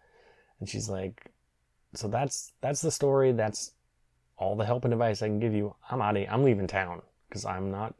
[0.61, 1.33] and she's like,
[1.95, 3.33] so that's that's the story.
[3.33, 3.73] That's
[4.37, 5.75] all the help and advice I can give you.
[5.91, 6.17] I'm out.
[6.17, 7.95] Of, I'm leaving town because I'm not.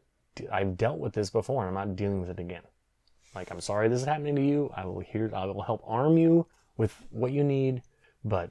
[0.53, 1.67] I've dealt with this before.
[1.67, 2.63] and I'm not dealing with it again.
[3.37, 4.73] Like I'm sorry this is happening to you.
[4.75, 5.31] I will here.
[5.35, 6.47] I will help arm you
[6.79, 7.83] with what you need,
[8.25, 8.51] but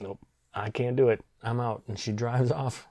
[0.00, 0.20] nope,
[0.54, 1.24] I can't do it.
[1.42, 1.82] I'm out.
[1.88, 2.86] And she drives off.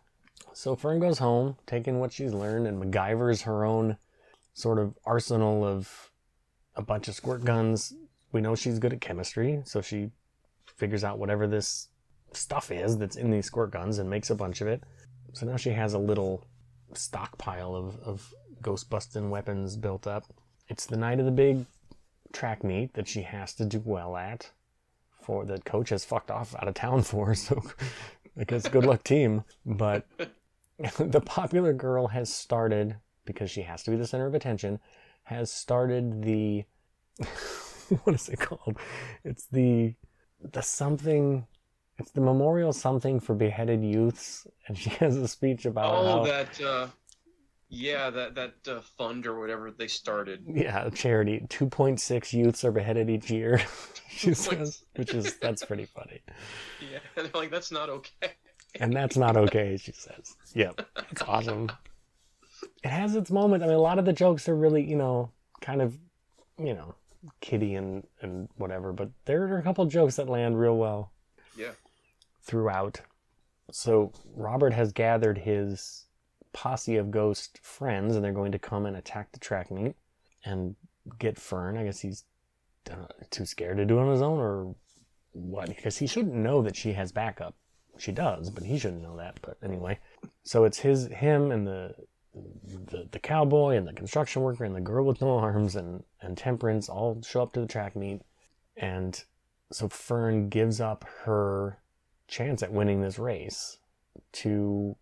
[0.51, 3.97] So Fern goes home, taking what she's learned, and MacGyver's her own
[4.53, 6.11] sort of arsenal of
[6.75, 7.93] a bunch of squirt guns.
[8.33, 10.11] We know she's good at chemistry, so she
[10.75, 11.87] figures out whatever this
[12.33, 14.83] stuff is that's in these squirt guns and makes a bunch of it.
[15.31, 16.45] So now she has a little
[16.93, 20.25] stockpile of, of ghost busting weapons built up.
[20.69, 21.65] It's the night of the big
[22.31, 24.51] track meet that she has to do well at.
[25.21, 27.61] For that coach has fucked off out of town for, so
[28.39, 29.43] I guess good luck team.
[29.65, 30.05] But
[30.97, 32.95] the popular girl has started
[33.25, 34.79] because she has to be the center of attention.
[35.23, 36.63] Has started the
[38.03, 38.77] what is it called?
[39.23, 39.95] It's the
[40.51, 41.45] the something.
[41.97, 46.23] It's the memorial something for beheaded youths, and she has a speech about oh, how
[46.25, 46.61] that.
[46.61, 46.87] Uh,
[47.69, 50.43] yeah, that that uh, fund or whatever they started.
[50.47, 53.61] yeah charity 2.6 youths are beheaded each year.
[54.09, 56.21] she says, which is that's pretty funny.
[56.81, 58.31] Yeah, and they're like, that's not okay.
[58.79, 60.79] and that's not okay she says yep
[61.11, 61.71] it's awesome
[62.83, 65.31] it has its moment i mean a lot of the jokes are really you know
[65.59, 65.97] kind of
[66.59, 66.93] you know
[67.41, 71.11] kitty and and whatever but there are a couple jokes that land real well
[71.57, 71.71] Yeah.
[72.43, 73.01] throughout
[73.71, 76.05] so robert has gathered his
[76.53, 79.95] posse of ghost friends and they're going to come and attack the track meet
[80.45, 80.75] and
[81.17, 82.23] get fern i guess he's
[83.29, 84.75] too scared to do it on his own or
[85.33, 87.55] what because he shouldn't know that she has backup
[87.99, 89.39] she does, but he shouldn't know that.
[89.41, 89.99] But anyway,
[90.43, 91.95] So it's his him and the
[92.33, 96.37] the, the cowboy and the construction worker and the girl with no arms and, and
[96.37, 98.21] Temperance all show up to the track meet.
[98.77, 99.21] And
[99.71, 101.79] so Fern gives up her
[102.27, 103.79] chance at winning this race
[104.33, 104.95] to,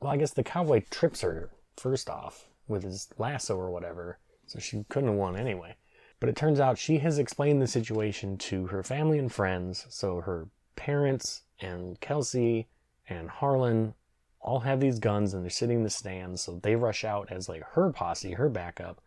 [0.00, 4.18] well, I guess the cowboy trips her first off with his lasso or whatever.
[4.46, 5.76] So she couldn't have won anyway.
[6.20, 9.86] But it turns out she has explained the situation to her family and friends.
[9.88, 12.68] So her parents and Kelsey
[13.08, 13.94] and Harlan
[14.40, 16.42] all have these guns and they're sitting in the stands.
[16.42, 19.00] So they rush out as like her posse, her backup,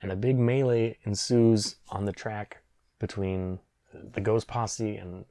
[0.00, 2.62] and a big melee ensues on the track
[2.98, 3.58] between
[3.92, 5.24] the ghost posse and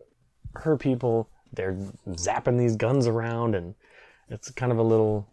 [0.55, 1.29] her people.
[1.53, 1.77] They're
[2.09, 3.75] zapping these guns around, and
[4.31, 5.27] it's kind of a little.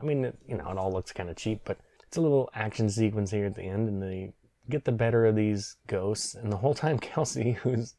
[0.00, 2.48] I mean, it, you know, it all looks kind of cheap, but it's a little
[2.54, 4.32] action sequence here at the end, and they
[4.70, 6.34] get the better of these ghosts.
[6.34, 7.94] And the whole time, Kelsey, who's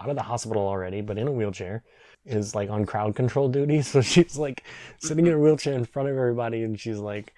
[0.00, 1.82] out of the hospital already, but in a wheelchair,
[2.24, 3.82] is like on crowd control duty.
[3.82, 4.62] So she's like
[4.98, 7.34] sitting in a wheelchair in front of everybody, and she's like,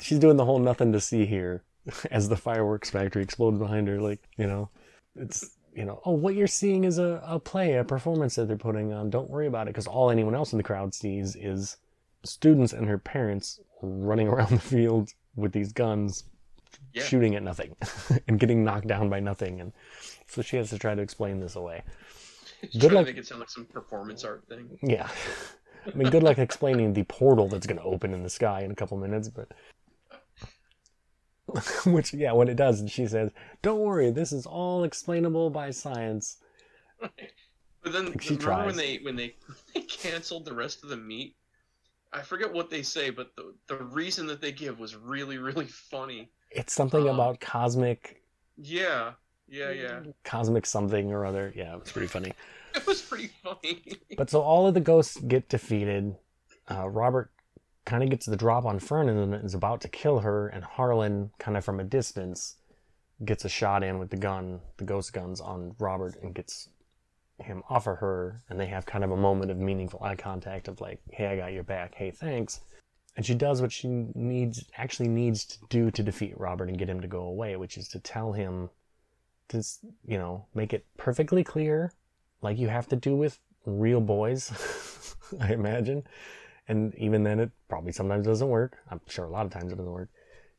[0.00, 1.64] she's doing the whole nothing to see here
[2.10, 4.00] as the fireworks factory explodes behind her.
[4.00, 4.70] Like, you know,
[5.16, 8.56] it's, you know, oh, what you're seeing is a, a play, a performance that they're
[8.56, 9.10] putting on.
[9.10, 11.76] Don't worry about it, because all anyone else in the crowd sees is
[12.24, 16.24] students and her parents running around the field with these guns,
[16.94, 17.04] Yeah.
[17.04, 17.76] shooting at nothing
[18.28, 19.60] and getting knocked down by nothing.
[19.60, 19.72] And
[20.26, 21.82] so she has to try to explain this away.
[22.72, 24.78] Good Good luck- make it sound like some performance art thing.
[24.82, 25.08] Yeah.
[25.86, 28.72] I mean, good luck explaining the portal that's going to open in the sky in
[28.72, 29.48] a couple minutes, but.
[31.86, 33.30] Which, yeah, when it does, and she says,
[33.62, 36.38] Don't worry, this is all explainable by science.
[37.82, 38.66] But then Like, she remember tries.
[38.66, 39.36] when they when they
[39.74, 41.36] they canceled the rest of the meet?
[42.12, 45.66] I forget what they say, but the the reason that they give was really really
[45.66, 46.30] funny.
[46.50, 48.22] It's something Um, about cosmic,
[48.56, 49.12] Yeah,
[49.46, 50.00] yeah, yeah.
[50.24, 51.52] cosmic something or other.
[51.54, 52.32] Yeah, it was pretty funny.
[52.74, 53.82] It was pretty funny.
[54.16, 56.16] But so all of the ghosts get defeated.
[56.70, 57.30] Uh, Robert
[57.88, 61.30] kind of gets the drop on Fern and is about to kill her, and Harlan,
[61.38, 62.56] kind of from a distance,
[63.24, 66.68] gets a shot in with the gun, the ghost guns, on Robert and gets
[67.38, 68.42] him off of her.
[68.50, 71.36] And they have kind of a moment of meaningful eye contact of like, hey, I
[71.36, 71.94] got your back.
[71.94, 72.60] Hey, thanks.
[73.16, 76.90] And she does what she needs, actually needs to do to defeat Robert and get
[76.90, 78.68] him to go away, which is to tell him
[79.48, 79.64] to,
[80.06, 81.94] you know, make it perfectly clear
[82.42, 84.52] like you have to do with real boys,
[85.40, 86.04] I imagine.
[86.68, 88.78] And even then, it probably sometimes doesn't work.
[88.90, 90.10] I'm sure a lot of times it doesn't work.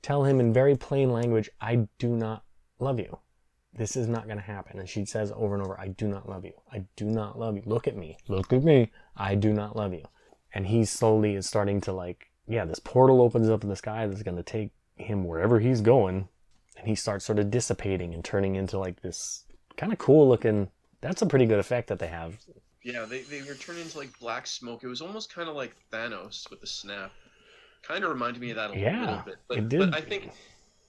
[0.02, 2.44] Tell him in very plain language, I do not
[2.80, 3.20] love you.
[3.74, 4.80] This is not going to happen.
[4.80, 6.54] And she says over and over, I do not love you.
[6.72, 7.64] I do not love you.
[7.66, 8.18] Look at me.
[8.28, 8.92] Look at me.
[9.16, 10.06] I do not love you.
[10.54, 14.08] And he slowly is starting to like, yeah, this portal opens up in the sky
[14.08, 16.30] that's going to take him wherever he's going.
[16.78, 19.46] And he starts sort of dissipating and turning into like this
[19.78, 20.70] kind of cool looking
[21.02, 22.38] that's a pretty good effect that they have.
[22.84, 24.84] Yeah, they they were turning into like black smoke.
[24.84, 27.12] It was almost kind of like Thanos with the snap.
[27.84, 29.38] Kind of reminded me of that a Yeah, little bit.
[29.48, 29.80] But, it did.
[29.92, 30.32] but I think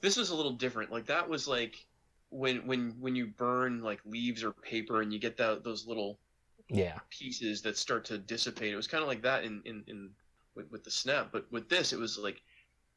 [0.00, 0.90] this was a little different.
[0.92, 1.84] Like that was like
[2.30, 6.18] when when when you burn like leaves or paper and you get that those little
[6.68, 6.98] Yeah.
[7.10, 8.72] pieces that start to dissipate.
[8.72, 10.10] It was kind of like that in in, in
[10.54, 12.42] with, with the snap, but with this, it was like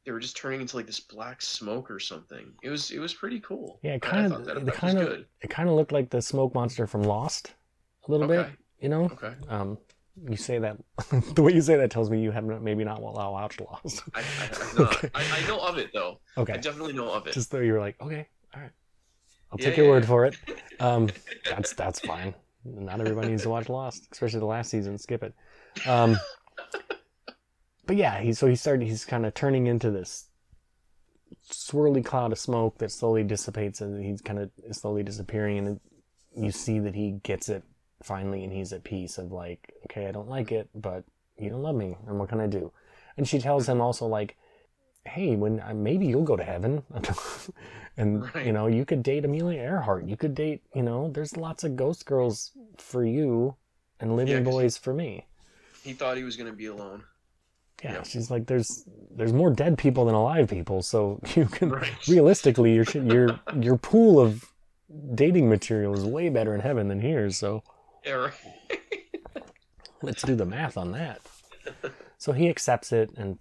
[0.05, 2.51] they were just turning into like this black smoke or something.
[2.61, 3.79] It was it was pretty cool.
[3.83, 5.25] Yeah, it kind of it kind of good.
[5.41, 7.53] it kind of looked like the smoke monster from Lost
[8.07, 8.55] a little bit, Okay.
[8.84, 9.05] You know?
[9.05, 9.77] Okay, Um
[10.29, 10.77] you say that
[11.36, 14.03] the way you say that tells me you have not, maybe not watched Lost.
[14.13, 14.23] I, I.
[14.79, 15.09] Okay.
[15.15, 16.19] I, I know of it though.
[16.38, 17.34] I definitely know of it.
[17.34, 18.71] Just though you were like, okay, all right.
[19.51, 20.07] I'll Yeah, take your yeah, word yeah.
[20.07, 20.36] for it.
[20.79, 21.09] Um
[21.49, 22.36] that's that's fine.
[22.65, 24.97] Not everybody needs to watch Lost, especially the last season.
[24.97, 25.34] Skip it.
[25.88, 26.17] Um,
[27.86, 28.88] but yeah, he so he started.
[28.88, 30.27] He's kind of turning into this
[31.51, 35.67] swirly cloud of smoke that slowly dissipates, and he's kind of slowly disappearing.
[35.67, 35.79] And
[36.36, 37.63] you see that he gets it
[38.04, 39.18] finally, and he's at peace.
[39.18, 41.04] Of like, okay, I don't like it, but
[41.38, 42.72] you don't love me, and what can I do?
[43.18, 44.36] And she tells him also like,
[45.06, 46.84] hey, when uh, maybe you'll go to heaven,
[47.97, 48.45] and Right.
[48.45, 50.06] you know you could date Amelia Earhart.
[50.06, 53.56] You could date, you know, there's lots of ghost girls for you,
[53.99, 55.28] and living Yeah, boys for me.
[55.84, 57.04] He thought he was gonna be alone.
[57.84, 58.04] Yeah, Yeah.
[58.04, 58.86] she's like, there's
[59.16, 61.91] there's more dead people than alive people, so you can Right.
[62.08, 64.45] realistically your your your pool of
[65.16, 67.30] dating material is way better in heaven than here.
[67.30, 67.64] So
[68.06, 68.34] Yeah, right.
[70.01, 71.22] let's do the math on that.
[72.18, 73.38] So he accepts it and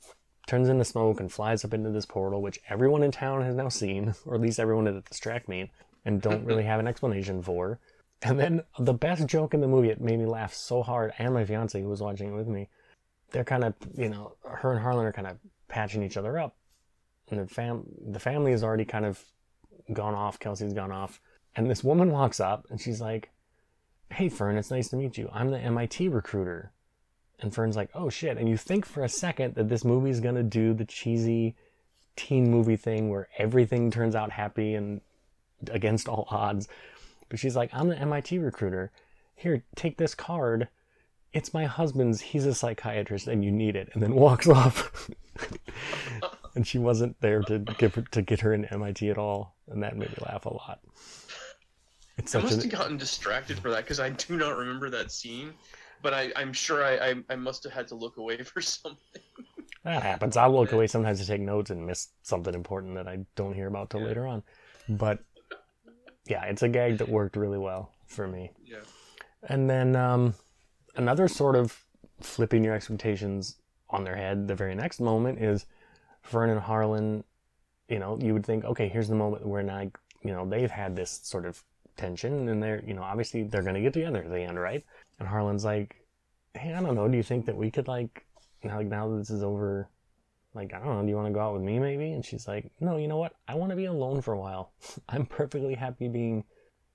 [0.46, 3.68] turns into smoke and flies up into this portal, which everyone in town has now
[3.68, 5.70] seen, or at least everyone at this track meet,
[6.04, 7.78] and don't really have an explanation for.
[8.22, 11.34] And then the best joke in the movie, it made me laugh so hard, and
[11.34, 12.68] my fiance who was watching it with me,
[13.32, 15.38] they're kind of, you know, her and Harlan are kind of
[15.68, 16.56] patching each other up.
[17.30, 19.22] And the fam the family has already kind of
[19.92, 21.20] gone off, Kelsey's gone off.
[21.56, 23.30] And this woman walks up and she's like,
[24.12, 25.30] Hey Fern, it's nice to meet you.
[25.32, 26.70] I'm the MIT recruiter.
[27.40, 28.36] And Fern's like, oh shit.
[28.36, 31.54] And you think for a second that this movie's gonna do the cheesy
[32.14, 35.00] teen movie thing where everything turns out happy and
[35.70, 36.68] against all odds.
[37.30, 38.90] But she's like, I'm the MIT recruiter.
[39.34, 40.68] Here, take this card.
[41.32, 42.20] It's my husband's.
[42.20, 43.88] He's a psychiatrist and you need it.
[43.94, 45.08] And then walks off.
[46.54, 49.54] and she wasn't there to give her, to get her into MIT at all.
[49.70, 50.80] And that made me laugh a lot.
[52.18, 55.52] I must an, have gotten distracted for that because I do not remember that scene.
[56.02, 59.22] But I, I'm sure I, I, I must have had to look away for something.
[59.84, 60.36] That happens.
[60.36, 63.68] I look away sometimes to take notes and miss something important that I don't hear
[63.68, 64.06] about till Yeah.
[64.06, 64.42] later on.
[64.88, 65.20] But
[66.26, 68.50] yeah, it's a gag that worked really well for me.
[68.64, 68.78] Yeah.
[69.48, 70.34] And then um,
[70.96, 71.84] another sort of
[72.20, 73.56] flipping your expectations
[73.90, 75.66] on their head the very next moment is
[76.22, 77.24] Fern and Harlan.
[77.88, 79.80] You know, you would think, okay, here's the moment where now,
[80.22, 81.62] you know, they've had this sort of
[81.96, 84.84] tension and they're, you know, obviously they're going to get together at the end, right?
[85.18, 85.96] And Harlan's like,
[86.54, 88.24] hey, I don't know, do you think that we could, like,
[88.62, 89.88] now, like, now that this is over,
[90.54, 92.12] like, I don't know, do you want to go out with me maybe?
[92.12, 93.34] And she's like, no, you know what?
[93.48, 94.72] I want to be alone for a while.
[95.08, 96.44] I'm perfectly happy being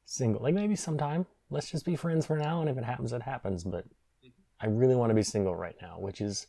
[0.06, 0.42] single.
[0.42, 1.26] Like, maybe sometime.
[1.50, 3.64] Let's just be friends for now, and if it happens, it happens.
[3.64, 4.30] But mm-hmm.
[4.60, 6.48] I really want to be single right now, which is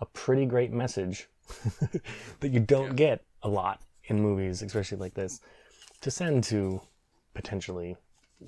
[0.00, 1.28] a pretty great message
[2.40, 2.92] that you don't Yeah.
[2.94, 5.40] get a lot in movies, especially like this,
[6.00, 6.80] to send to
[7.36, 7.96] potentially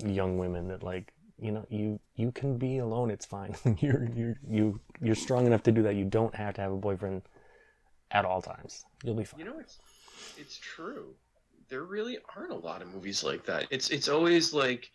[0.05, 4.37] young women that like you know you you can be alone it's fine you're you're
[4.49, 7.23] you you're strong enough to do that you don't have to have a boyfriend
[8.11, 9.79] at all times you'll be fine You know, it's
[10.37, 11.15] it's true.
[11.69, 13.67] There really aren't a lot of movies like that.
[13.71, 14.91] It's it's always like,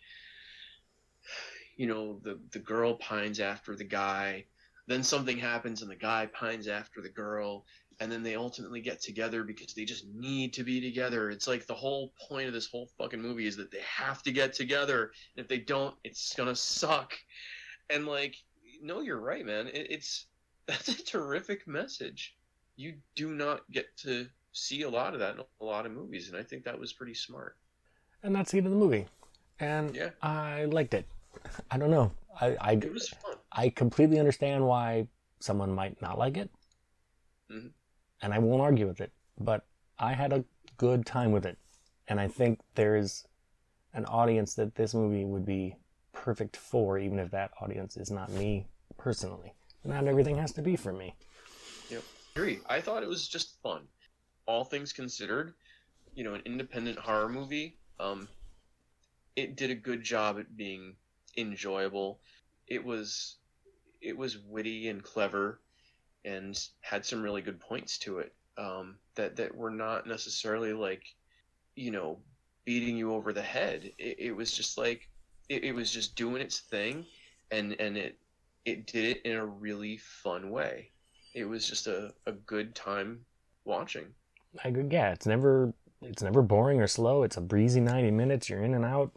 [1.76, 4.44] you know, the the girl pines after the guy,
[4.86, 7.64] then something happens and the guy pines after the girl,
[8.00, 11.30] and then they ultimately get together because they just need to be together.
[11.30, 14.32] It's like the whole point of this whole fucking movie is that they have to
[14.32, 17.14] get together, and if they don't, it's gonna suck.
[17.90, 18.36] And like,
[18.82, 19.68] no, you're right, man.
[19.68, 20.26] It, it's
[20.66, 22.34] that's a terrific message
[22.76, 26.28] you do not get to see a lot of that in a lot of movies,
[26.28, 27.56] and I think that was pretty smart.
[28.22, 29.06] and that's the end of the movie
[29.60, 30.10] and Yeah.
[30.22, 31.06] i liked it
[31.70, 33.36] i don't know i i, It was fun.
[33.52, 35.06] I completely understand why
[35.40, 36.50] someone might not like it
[37.50, 37.72] Mhm.
[38.24, 39.66] And i won't argue with it but
[39.98, 40.44] i had a
[40.78, 41.58] good time with it
[42.08, 43.26] and i think there's
[43.92, 45.76] an audience that this movie would be
[46.12, 48.66] perfect for even if that audience is not me
[48.96, 49.54] personally
[49.84, 51.14] not everything has to be for me
[51.90, 52.06] Yep.
[52.34, 52.62] agree.
[52.66, 53.86] I thought it was just fun.
[54.46, 55.54] All things considered,
[56.14, 58.28] you know, an independent horror movie, um,
[59.36, 60.96] it did a good job at being
[61.36, 62.20] enjoyable.
[62.68, 63.38] It was
[64.00, 65.60] it was witty and clever
[66.24, 68.34] and had some really good points to it.
[68.56, 71.04] Um, that that were not necessarily like,
[71.74, 72.20] you know,
[72.64, 73.90] beating you over the head.
[73.98, 75.08] It, it was just like
[75.48, 77.04] it, it was just doing its thing
[77.50, 78.18] and and it
[78.64, 80.90] it did it in a really fun way
[81.34, 83.20] it was just a, a good time
[83.64, 84.06] watching.
[84.64, 84.86] I agree.
[84.88, 87.24] Yeah, it's never it's never boring or slow.
[87.24, 88.48] It's a breezy ninety minutes.
[88.48, 89.12] You're in and out,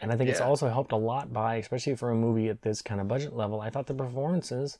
[0.00, 2.82] and I think it's also helped a lot by, especially for a movie at this
[2.82, 3.60] kind of budget level.
[3.60, 4.78] I thought the performances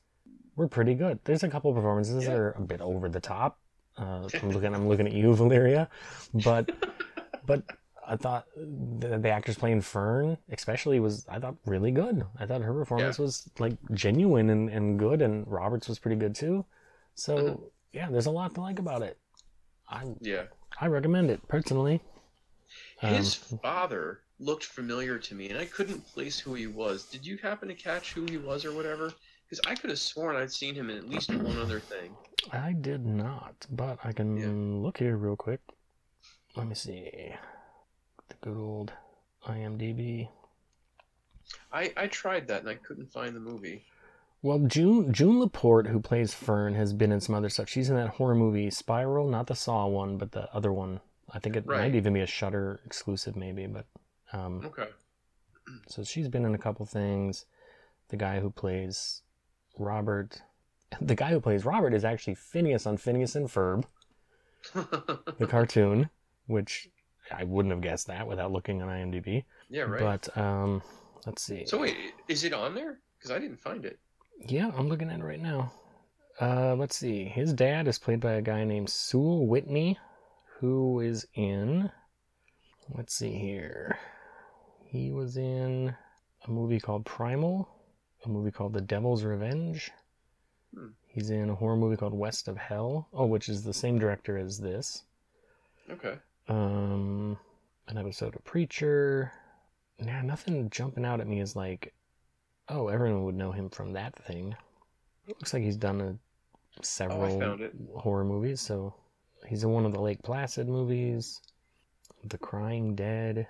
[0.61, 1.19] were pretty good.
[1.25, 3.59] There's a couple of performances that are a bit over the top.
[3.97, 5.89] Uh, I'm looking I'm looking at you, Valeria,
[6.35, 6.71] but
[7.47, 7.63] but
[8.07, 12.25] I thought the, the actress playing Fern, especially, was I thought really good.
[12.39, 16.35] I thought her performance was like genuine and, and good, and Roberts was pretty good
[16.35, 16.65] too.
[17.15, 17.61] So Mhm.
[17.93, 19.19] yeah, there's a lot to like about it.
[19.89, 20.45] I Yeah.
[20.81, 22.01] I recommend it personally.
[23.03, 27.05] Um, His father looked familiar to me, and I couldn't place who he was.
[27.05, 29.13] Did you happen to catch who he was or whatever?
[29.51, 32.15] Because I could have sworn I'd seen him in at least one other thing.
[32.53, 34.83] I did not, but I can Yeah.
[34.83, 35.61] look here real quick.
[36.57, 37.35] Let me see.
[38.29, 38.93] The good old
[39.47, 40.29] IMDb.
[41.73, 43.85] I, I tried that and I couldn't find the movie.
[44.43, 47.69] Well, June June Laporte, who plays Fern, has been in some other stuff.
[47.69, 51.01] She's in that horror movie Spiral, not the Saw one, but the other one.
[51.33, 51.79] I think it Right.
[51.81, 53.67] might even be a Shudder exclusive, maybe.
[53.67, 53.87] But
[54.33, 54.89] um, Okay.
[55.89, 57.45] so she's been in a couple things.
[58.09, 59.23] The guy who plays
[59.79, 60.43] Robert,
[61.01, 63.85] the guy who plays Robert is actually Phineas on Phineas and Ferb,
[64.75, 66.11] the cartoon,
[66.47, 66.89] which
[67.33, 69.45] I wouldn't have guessed that without looking on IMDb.
[69.69, 70.01] yeah, right.
[70.01, 70.83] But um,
[71.27, 71.65] let's see.
[71.67, 71.97] so wait,
[72.29, 72.99] is it on there?
[73.19, 73.99] Because I didn't find it.
[74.47, 75.73] Yeah, I'm looking at it right now.
[76.41, 77.25] Uh, let's see.
[77.25, 79.99] His dad is played by a guy named Sewell Whitney,
[80.59, 81.91] who is in.
[82.97, 83.99] Let's see here.
[84.87, 85.95] He was in
[86.47, 87.69] a movie called Primal,
[88.25, 89.91] a movie called The Devil's Revenge.
[90.75, 90.89] Hmm.
[91.09, 93.09] He's in a horror movie called West of Hell.
[93.13, 95.05] Oh, which is the same director as this.
[95.91, 96.15] Okay.
[96.49, 97.39] Um,
[97.89, 99.33] an episode of Preacher.
[99.99, 101.93] Nah, nothing jumping out at me is like,
[102.69, 104.55] oh, everyone would know him from that thing.
[105.27, 106.17] It Looks like he's done a,
[106.85, 107.75] several found it.
[107.97, 108.61] horror movies.
[108.61, 108.95] So
[109.47, 111.41] he's in one of the Lake Placid movies,
[112.25, 113.47] The Crying Dead.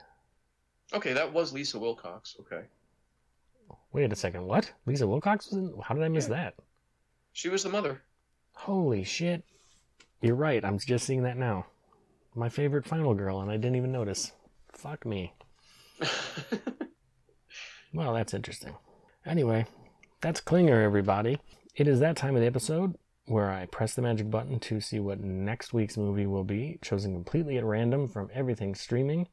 [0.93, 2.37] Okay, that was Lisa Wilcox.
[2.41, 2.63] Okay,
[3.93, 4.73] Wait a second, what?
[4.87, 5.75] Lisa Wilcox was in?
[5.83, 6.37] How did I miss Yeah.
[6.37, 6.55] that?
[7.33, 8.03] she was the mother.
[8.53, 9.45] Holy shit!
[10.21, 10.65] You're right.
[10.65, 11.67] I'm just seeing that now.
[12.35, 14.33] My favorite final girl, and I didn't even notice.
[14.73, 15.33] Fuck me.
[17.93, 18.75] Well, that's interesting.
[19.27, 19.67] Anyway,
[20.21, 21.41] that's Clinger, everybody.
[21.75, 22.95] It is that time of the episode
[23.27, 27.13] where I press the magic button to see what next week's movie will be, chosen
[27.15, 29.27] completely at random from everything streaming.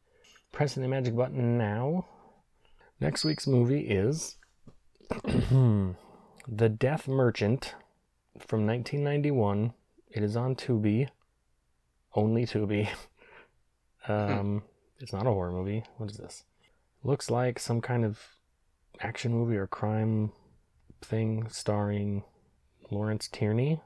[0.52, 2.08] Pressing the magic button now.
[3.00, 4.38] Next week's movie is
[6.48, 7.76] The Death Merchant
[8.40, 9.74] from 1991.
[10.10, 11.10] It is on Tubi.
[12.14, 12.88] Only Tubi.
[14.08, 14.64] um,
[15.00, 15.84] it's not a horror movie.
[15.98, 16.44] What is this?
[17.04, 18.20] Looks like some kind of
[19.00, 20.32] action movie or crime
[21.02, 22.24] thing starring
[22.90, 23.80] Lawrence Tierney,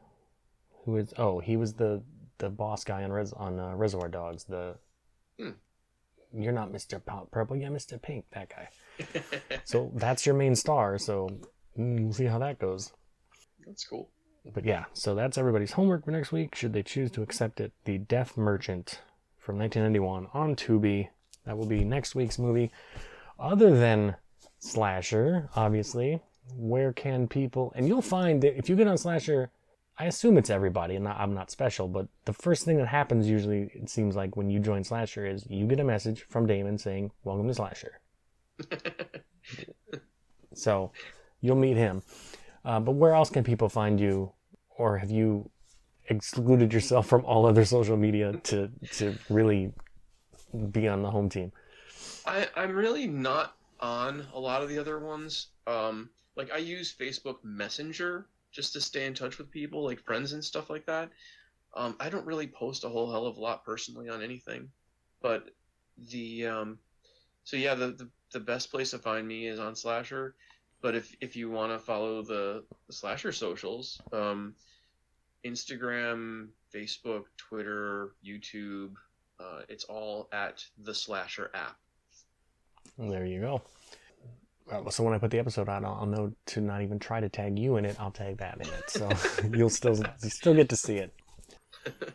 [0.85, 2.03] who is oh he was the
[2.37, 4.45] the boss guy on Res on uh, Reservoir Dogs.
[4.45, 4.75] The
[5.37, 5.51] Hmm.
[6.33, 8.69] You're not Mister Purple, yeah Mister Pink, that guy.
[9.65, 10.97] So that's your main star.
[10.97, 11.29] So
[11.77, 12.91] mm, we'll see how that goes.
[13.65, 14.09] That's cool.
[14.53, 16.55] But yeah, so that's everybody's homework for next week.
[16.55, 18.99] Should they choose to accept it, The Death Merchant
[19.37, 21.09] from 1991 on Tubi.
[21.45, 22.71] That will be next week's movie.
[23.39, 24.15] Other than
[24.59, 26.21] Slasher, obviously,
[26.55, 27.71] where can people?
[27.75, 29.51] And you'll find that if you get on Slasher,
[30.01, 33.69] I assume it's everybody, and I'm not special, but the first thing that happens usually,
[33.75, 37.11] it seems like when you join Slasher, is you get a message from Damon saying,
[37.23, 37.99] Welcome to Slasher.
[40.53, 40.91] So
[41.39, 42.01] you'll meet him.
[42.65, 44.33] Uh, but where else can people find you,
[44.69, 45.49] or have you
[46.09, 49.71] excluded yourself from all other social media to to really
[50.71, 51.53] be on the home team?
[52.25, 55.47] I, I'm really not on a lot of the other ones.
[55.67, 60.33] Um, like I use Facebook Messenger just to stay in touch with people, like friends
[60.33, 61.09] and stuff like that.
[61.75, 64.69] Um, I don't really post a whole hell of a lot personally on anything,
[65.21, 65.49] but
[66.09, 66.79] the um,
[67.43, 70.35] so yeah, the, the the best place to find me is on Slasher.
[70.81, 74.55] But if if you want to follow the, the Slasher socials, um,
[75.45, 78.93] Instagram, Facebook, Twitter, YouTube,
[79.39, 81.77] uh, it's all at the Slasher app.
[82.97, 83.61] There you go.
[84.71, 87.19] Uh, so when I put the episode out, I'll, I'll know to not even try
[87.19, 87.97] to tag you in it.
[87.99, 89.09] I'll tag that in it, so
[89.53, 91.13] you'll still you still get to see it.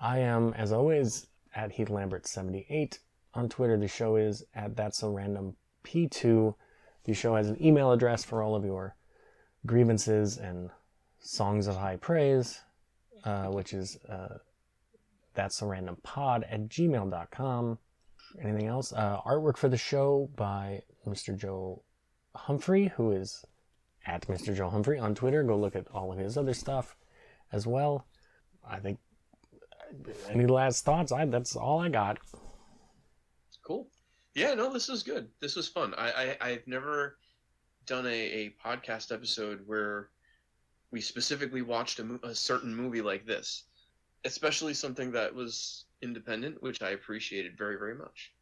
[0.00, 2.98] I am, as always, at Heath Lambert seventy eight
[3.32, 3.78] on Twitter.
[3.78, 6.54] The show is at That's So Random P two.
[7.04, 8.96] The show has an email address for all of your
[9.66, 10.70] grievances and
[11.20, 12.60] songs of high praise,
[13.24, 14.38] uh, which is uh,
[15.34, 17.78] That's So Random Pod at gmail.com.
[18.42, 18.92] Anything else?
[18.92, 21.36] Uh, artwork for the show by Mr.
[21.36, 21.82] Joe
[22.34, 23.44] Humphrey, who is
[24.06, 24.54] at Mr.
[24.54, 25.42] Joe Humphrey on Twitter.
[25.42, 26.96] Go look at all of his other stuff
[27.52, 28.06] as well.
[28.66, 28.98] I think.
[30.28, 31.12] Any last thoughts?
[31.12, 32.18] I that's all I got.
[33.62, 33.88] Cool.
[34.34, 35.28] Yeah, no, this was good.
[35.40, 35.94] This was fun.
[35.96, 37.18] I, I I've never
[37.86, 40.08] done a, a podcast episode where
[40.90, 43.64] we specifically watched a, a certain movie like this,
[44.24, 48.33] especially something that was independent, which I appreciated very very much.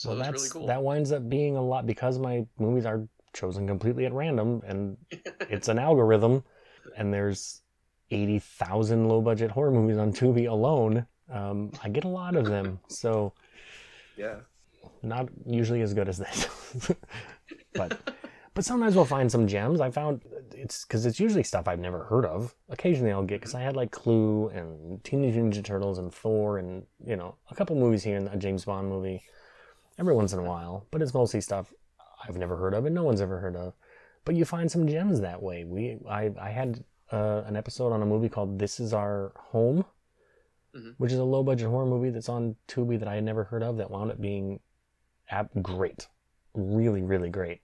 [0.00, 0.66] So well, that's really cool.
[0.68, 4.96] that winds up being a lot because my movies are chosen completely at random, and
[5.50, 6.42] it's an algorithm,
[6.96, 7.60] and there's
[8.10, 11.06] eighty thousand low budget horror movies on Tubi alone.
[11.30, 13.34] Um, I get a lot of them, so
[14.16, 14.36] yeah.
[15.02, 16.48] not usually as good as this,
[17.74, 18.14] but
[18.54, 19.82] but sometimes we'll find some gems.
[19.82, 20.22] I found
[20.54, 22.54] it's because it's usually stuff I've never heard of.
[22.70, 26.86] Occasionally I'll get because I had like Clue and Teenage Ninja Turtles and Thor and
[27.04, 29.22] you know a couple movies here and a James Bond movie
[30.00, 31.72] every once in a while, but it's mostly stuff
[32.26, 33.74] I've never heard of and no one's ever heard of.
[34.24, 35.64] But you find some gems that way.
[35.64, 36.82] We I I had
[37.12, 39.84] uh, an episode on a movie called This Is Our Home,
[40.76, 40.94] Mhm.
[40.98, 43.62] which is a low budget horror movie that's on Tubi that I had never heard
[43.62, 44.60] of that wound up being
[45.30, 46.08] ab- great,
[46.54, 47.60] really really great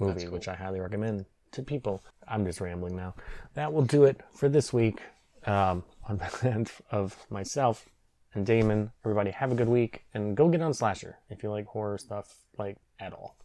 [0.00, 0.32] movie, cool.
[0.32, 2.02] which I highly recommend to people.
[2.26, 3.14] I'm just rambling now.
[3.54, 5.00] That will do it for this week.
[5.46, 7.86] Um, on behalf of myself
[8.34, 11.66] and Damon, everybody have a good week and go get on Slasher if you like
[11.66, 13.36] horror stuff like at all.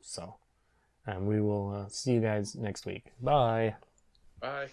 [0.00, 0.36] So,
[1.06, 3.12] and we will uh, see you guys next week.
[3.20, 3.76] Bye.
[4.40, 4.68] Bye.